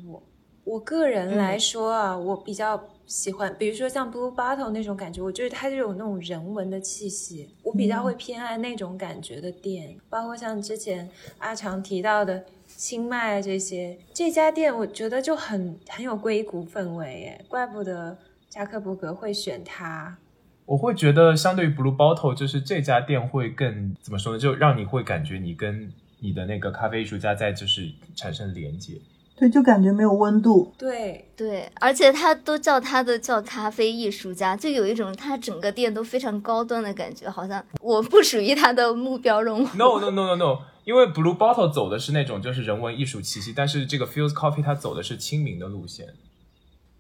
[0.69, 2.81] 我个人来说啊，我比较。
[3.09, 7.49] 喜欢，比如说像 Blue Bottle 那种感觉，我觉得它就有那种人文的气息。
[7.63, 11.09] 我比较会偏爱那种感觉的店，包括像之前
[11.39, 18.19] 阿长提到的清迈这些，这家店我觉得就很很有硅谷氛围耶，怪不得
[18.51, 20.19] 扎克伯格会选它。
[20.67, 24.39] 我会觉得相对于 Blue Bottle，就是这家店会更怎么说呢？
[24.39, 29.01] 就让你会感觉你跟你的那个咖啡艺术家在就是产生连接。
[29.39, 30.73] 对，就感觉没有温度。
[30.77, 39.79] 对对，而且他都叫他的叫咖啡艺术家，就有一种他整个店都非常高端的感觉，好像我不属于他的目标用户。
[39.79, 46.07] No no no no no，因为 Blue Bottle 走的是那种就是人文艺术气息，但是这个 Fuse Coffee 它走的是亲民的路线。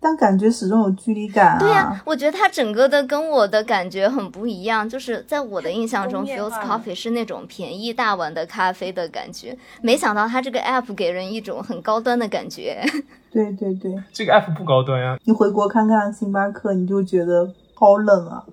[0.00, 1.58] 但感觉始终有距离感啊！
[1.58, 4.88] 对呀，我觉得它整个的跟我的感觉很不一样。
[4.88, 9.56] 就是在我的印象中，Fuse Coffee 是那种便宜大碗的咖啡的感觉。
[9.82, 12.80] 没想到它这个 App 给人一种很高端的感觉。
[13.32, 15.18] 对对对，这个 App 不高端呀。
[15.24, 18.44] 你回国看看星巴克，你就觉得好冷啊。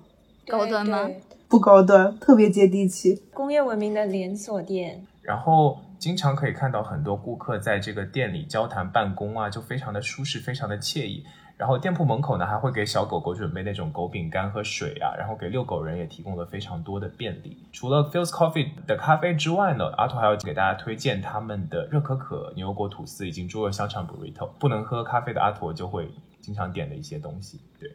[0.48, 1.08] 高端吗？
[1.48, 3.22] 不高端，特别接地气。
[3.32, 5.06] 工业文明的连锁店。
[5.22, 11.24] 然后经常可以看到很多顾客在这个店里交谈办公啊，就非常的舒适，非常的惬意。
[11.56, 17.56] 然后店铺门口呢，还会给小狗狗准备那种狗饼干和水啊，然后给遛狗人也提供了非常多的便利。
[17.72, 24.50] 除了 Feels Coffee 的咖啡之外呢，阿图还要给大家推荐他们的热可可、牛油果吐司以及猪肉香肠 Burrito。
[24.58, 26.10] 不能喝咖啡的阿图就会
[26.42, 27.58] 经常点的一些东西。
[27.80, 27.90] 对，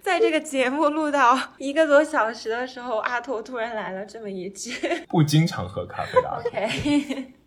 [0.00, 4.70] 在这个节目录到一个多小时的时候，阿图突然来了这么一句：
[5.08, 6.50] 不经常喝咖啡的阿图。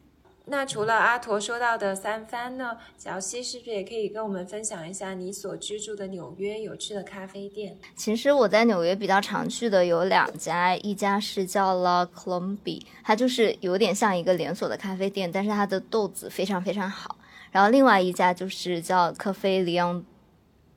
[0.45, 7.77] 那除了阿驼说到的三番呢，小西是不是也可以跟我们分享一下你所居住的纽约有趣的咖啡店？
[7.95, 17.17] 其实我在纽约比较常去的有两家，一家是叫 La Colombe，它就是有点像一个连锁的咖啡店，但是它的豆子非常非常好。
[17.51, 20.03] 然后另外一家就是叫 Cafe Leon。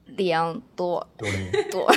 [0.07, 1.05] 里昂多
[1.71, 1.91] 多，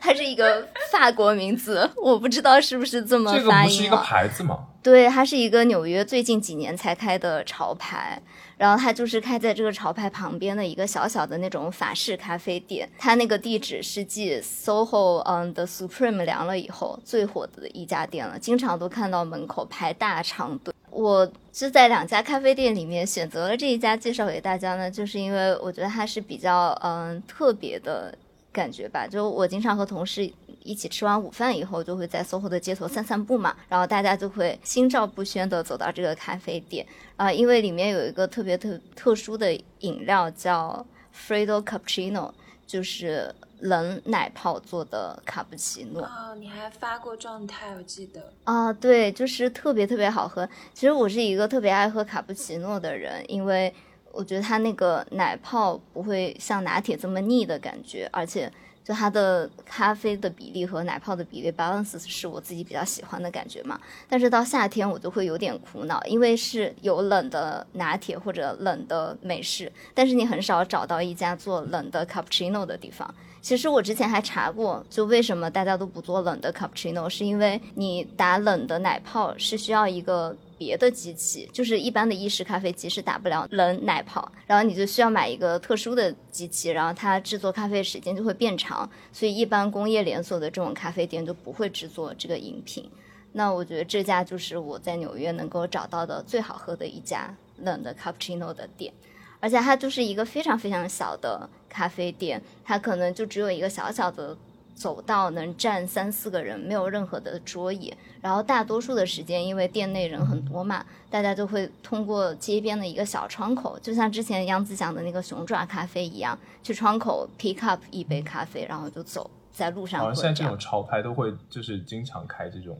[0.00, 3.40] 它是一个法国名字，我不知道是不是这么发音。
[3.40, 4.66] 这个不是一个牌子吗？
[4.82, 8.20] 对，它是一个纽约最近几年才开的潮牌，
[8.56, 12.90] 然后它就是开在这个潮牌旁边的一个小小的那种法式咖啡店。
[12.98, 20.74] 它那个地址是继 SOHO 嗯的 Supreme 凉了以后最火的一家店了，经常都看到门口排大长队。
[20.92, 28.14] 我是在两家咖啡店里面选择了这一家介绍给大家呢，就是因为我觉得它是比较嗯特别的
[28.52, 29.06] 感觉吧。
[29.06, 30.30] 就我经常和同事
[30.62, 36.86] 一起吃完午饭以后，就会在 SOHO 的街头散散步嘛，然后大家就会心照不宣的走到这个咖啡店
[37.16, 40.84] 啊，因为里面有一个特别特特殊的饮料叫
[41.16, 42.30] Fredo Cappuccino，
[42.66, 43.34] 就是。
[43.62, 50.48] 冷奶泡做的卡布奇诺哦，你还发过状态，我记得啊，对，就是特别特别好喝。
[50.74, 53.72] 其实我是一个特别爱喝卡布奇诺的人，因为
[54.10, 58.52] 我觉得它那个奶泡不会像拿铁这么腻的感觉，而且
[58.82, 63.80] 就它的咖啡的比例和奶泡的比例 balance 是我自己比较喜欢的感觉嘛。
[64.08, 73.14] 但是到夏天我就会有点苦恼，因为是有冷的拿铁或者冷的美式，但是你很少找到一家做冷的 cappuccino 的地方。
[73.42, 92.88] 其实我之前还查过，就为什么大家都不做冷的 cappuccino，是因为你打冷的奶泡是需要一个别的机器，就是一般的意式咖啡机是打不了冷奶泡，然后你就需要买一个特殊的机器，然后它制作咖啡时间就会变长，所以一般工业连锁的这种咖啡店就不会制作这个饮品。
[93.32, 98.92] 那我觉得这家就是我在纽约能够找到的最好喝的一家冷的 cappuccino 的店。
[99.40, 104.36] 而且它就是一个非常非常小的咖啡店，它可能就只有一个小小的
[104.74, 107.92] 走道，能站三四个人，没有任何的桌椅。
[108.20, 120.00] 然后大多数的时间，因为店内人很多嘛，大家就会通过街边的一个小窗口，就像之前杨子讲的那个熊爪咖啡一样，去窗口 pick up 一杯咖啡，然后就走，在路上。
[120.00, 122.78] 好像现在这种潮牌都会就是经常开这种，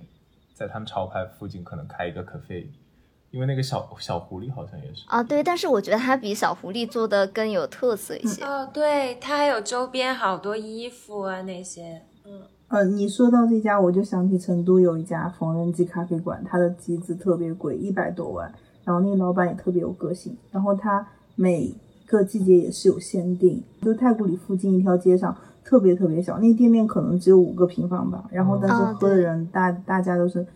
[0.55, 2.71] 在他们潮牌附近可能开一个咖啡。
[3.33, 8.45] 因为那个小小狐狸好像也是啊，对，但是我觉得它比小狐狸做的更有特色一些。
[8.45, 12.03] 哦，对，它还有周边好多衣服啊那些。
[12.27, 18.53] 嗯，呃，你说到这家，我就想起成都有一家缝纫机咖啡馆，它的机子特别贵，一百多万。
[18.85, 21.75] 然后那个老板也特别有个性，然后他每
[22.05, 23.65] 个季节也是有限定。
[23.81, 28.29] 就太古里附近一条街上，特别特别小，那个店面可能只有五个平方吧。
[28.31, 30.47] 然后但是喝的人大大家都是。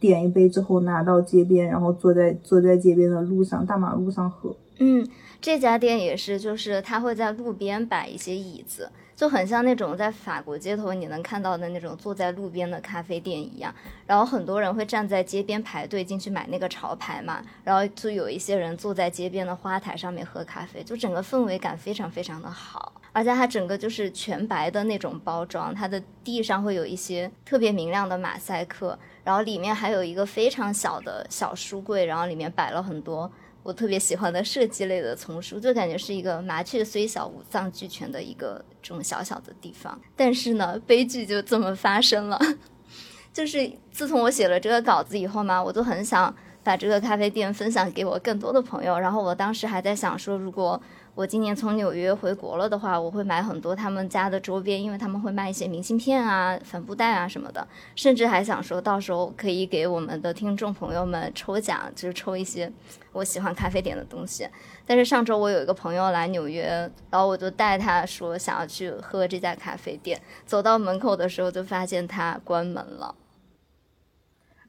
[0.00, 4.54] 点一杯之后拿到街边，然后坐在坐在街边的路上，大马路上喝。
[4.78, 5.06] 嗯，
[5.40, 13.74] 这家店也是，就是他会在路边摆一些椅子，就很像那种在法国街头你能看到的那种坐在路边的咖啡店一样。
[14.06, 22.92] 然后很多人会站在街边排队进去买那个潮牌嘛，然后就有一些人坐在街边的花台上面喝咖啡，就整个氛围感非常非常的好。
[23.12, 28.96] 而且它整个就是全白的那种包装，它的地上会有一些特别明亮的马赛克。
[29.28, 33.30] 然后里面还有一个非常小的小书柜，然后里面摆了很多
[33.62, 40.00] 我特别喜欢的设计类的丛书，就感觉是一个麻雀虽小五脏俱全的一个这种小小的地方。
[40.16, 42.40] 但是呢，悲剧就这么发生了，
[43.30, 48.98] 就是自从我写了这个稿子以后嘛，我就很想把这个咖啡店分享给我更多的朋友。
[48.98, 50.80] 然后我当时还在想说，如果
[51.18, 57.66] 我今年从纽约回国了的话，我会买很多他们家的周边，因为他们会卖一些明信片啊、帆布袋啊什么的，
[57.96, 62.72] 甚至还想说到时候可以给我们的听众朋友们抽奖，就是抽一些
[63.10, 64.48] 我喜欢咖啡店的东西。
[64.86, 73.16] 但是上周我有一个朋友来纽约，然后我就带他说想要去喝这家咖啡店，走到门口的时候就发现它关门了。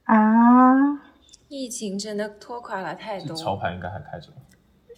[0.02, 0.16] 啊！
[1.46, 3.36] 疫情真的拖垮了太多。
[3.36, 4.32] 潮牌应该还开着。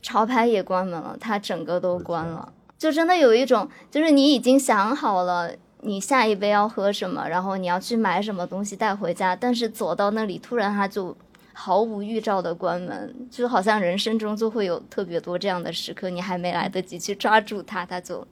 [0.03, 11.17] 潮牌也关门了，它整个都关了，就真的有一种，就是你已经想好了你下一杯要喝什么，然后你要去买什么东西带回家，但是走到那里突然它就
[11.53, 18.27] 毫无预兆的关门，就好像人生中就会有特别多这样的时刻，你还没来得及去抓住它，它就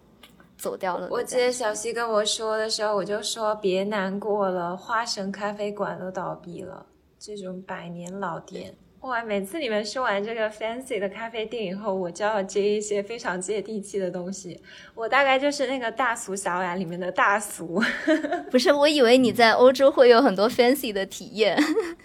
[0.57, 1.09] 走掉了。
[1.11, 6.87] 我记得小西跟我说的时候，我就说别难过了，花神咖啡馆都倒闭了，
[7.19, 8.75] 这种百年老店。
[9.01, 9.23] 哇！
[9.25, 14.61] 每次你们说完这个 fancy 的咖啡店以后，我就要接一些非常接地气的东西。
[14.95, 17.83] 我大概就是那个大俗小雅里面的大俗。
[18.51, 21.59] 不是，我以为你在欧洲会有很多 fancy 的体验。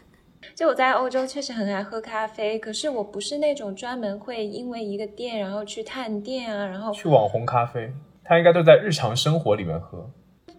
[0.56, 7.92] 就我在欧洲确实很爱喝咖啡，可是我不是那种专门会因为一个店然后去探店啊，然后去网红咖啡。
[8.24, 10.10] 他应该都在日常生活里面喝。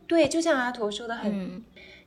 [0.07, 1.65] 对，就像阿驼说的很。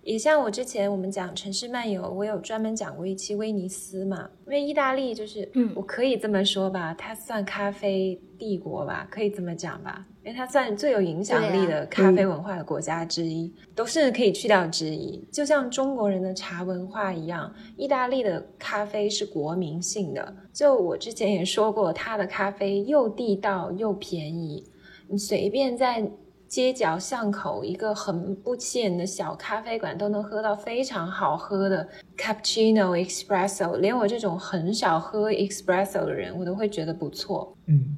[0.10, 15.24] 也像我之前我们讲城市漫游，我有专门讲过一期威尼斯嘛，因为意大利就是，嗯，我可以这么说吧，它算咖啡帝国吧，可以这么讲吧，因为它算最有影响力的咖啡文化的国家之一，都是可以去掉之一。
[15.32, 20.36] 就像中国人的茶文化一样，意大利的咖啡是国民性的。
[20.52, 24.66] 就我之前也说过，它的咖啡又地道又便宜，
[25.08, 26.04] 你随便在。
[26.50, 31.88] 街角巷口一个很不起眼的小咖啡馆都能喝到非常好喝的
[32.18, 37.56] cappuccino espresso，连我这种很少喝 espresso 的人，我都会觉得不错。
[37.68, 37.96] 嗯，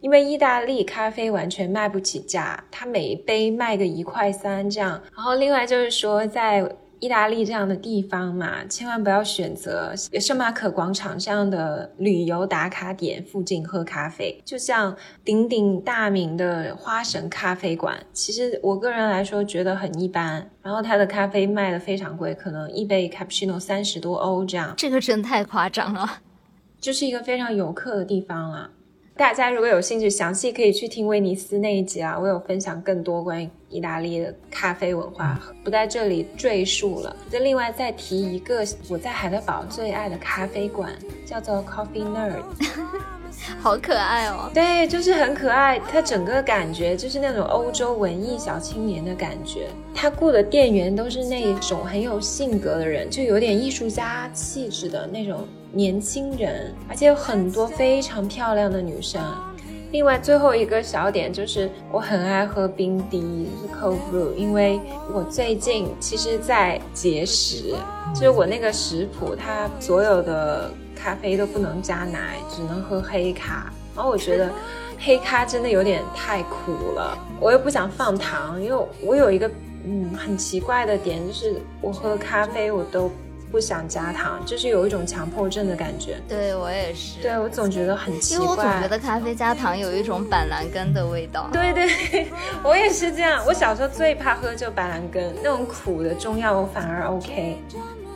[0.00, 5.00] 因为意大利咖啡完全卖不起价，它每一杯卖个一块三这样。
[5.14, 6.68] 然后另外就是说在。
[7.02, 14.40] 意大利这样的地方嘛，千万不要选择圣马可广场这样的旅游打卡点附近喝咖啡。
[14.44, 20.48] 就像鼎鼎大名的花神咖啡馆，其实我个人来说觉得很一般。
[20.62, 24.72] 然后它的咖啡卖的非常贵，可能一杯 cappuccino 三十多欧这样。
[24.76, 26.08] 这个真太夸张了，
[26.80, 28.70] 就是一个非常游客的地方啦。
[29.14, 37.14] 大家如果有兴趣，详细可以去听威尼斯那一集啊，我有分享更多关于意大利的咖啡文化，不在这里赘述了。
[37.30, 40.90] 再另外再提一个我在海德堡最爱的咖啡馆，
[41.26, 42.42] 叫做 Coffee Nerd。
[43.58, 44.50] 好可爱哦！
[44.52, 45.80] 对，就是很可爱。
[45.90, 49.68] 它整个感觉就是那种欧洲文艺小青年的感觉。
[49.94, 59.20] 他雇的店员都是那种很有性格的人，就有点艺术家气质的那种年轻人，而且有很多非常漂亮的女生。
[59.90, 63.48] 另外，最后一个小点就是我很爱喝冰滴
[63.78, 64.80] cold brew，因为
[65.12, 67.74] 我最近其实在节食，
[68.14, 70.70] 就是我那个食谱它所有的。
[70.94, 73.72] 咖啡都不能加奶，只能喝黑咖。
[73.92, 74.48] 然后我觉得
[75.00, 79.50] 黑咖真的有点太苦了，我又不想放糖，因为我有一个
[79.84, 83.10] 嗯很奇怪的点，就是我喝咖啡我都
[83.52, 86.16] 不想加糖，就是有一种强迫症的感觉。
[86.26, 91.50] 对我也是，对我总觉得很奇怪，因为我总觉得咖啡加糖有一种板蓝根的味道。
[91.52, 92.26] 对对，
[92.64, 93.44] 我也是这样。
[93.46, 97.58] 我小时候最怕喝就板蓝根那种苦的中药，我反而 OK。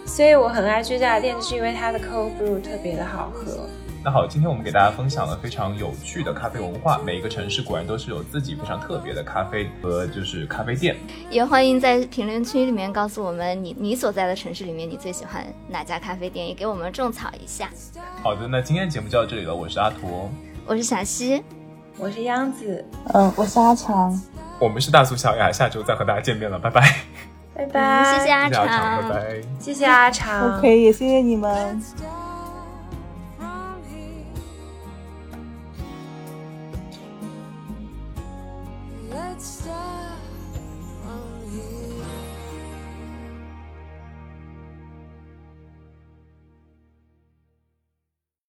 [0.06, 3.68] 所以我很爱这家店，就是因为它的 cold brew 特别的好喝。
[4.06, 6.96] 那好，今天我们给大家分享了非常有趣的咖啡文化。
[7.04, 10.94] 每一个城市果然都是有自己非常特别的咖啡和就是咖啡店。
[11.28, 17.68] 也欢迎在评论区里面告诉我们你你所在的城市里面你最喜欢哪家咖啡店，也给我们种草一下。
[18.22, 19.52] 好的，那今天节目就到这里了。
[19.52, 20.30] 我是阿图，
[20.66, 21.42] 我是小西，
[21.98, 24.16] 我是央子，嗯，我是阿长，
[24.60, 26.96] 我们是大苏小雅，下周再和大家见面了，拜拜。
[27.56, 31.82] 拜拜，谢谢阿长，拜拜，谢谢阿长，OK，也谢谢你们。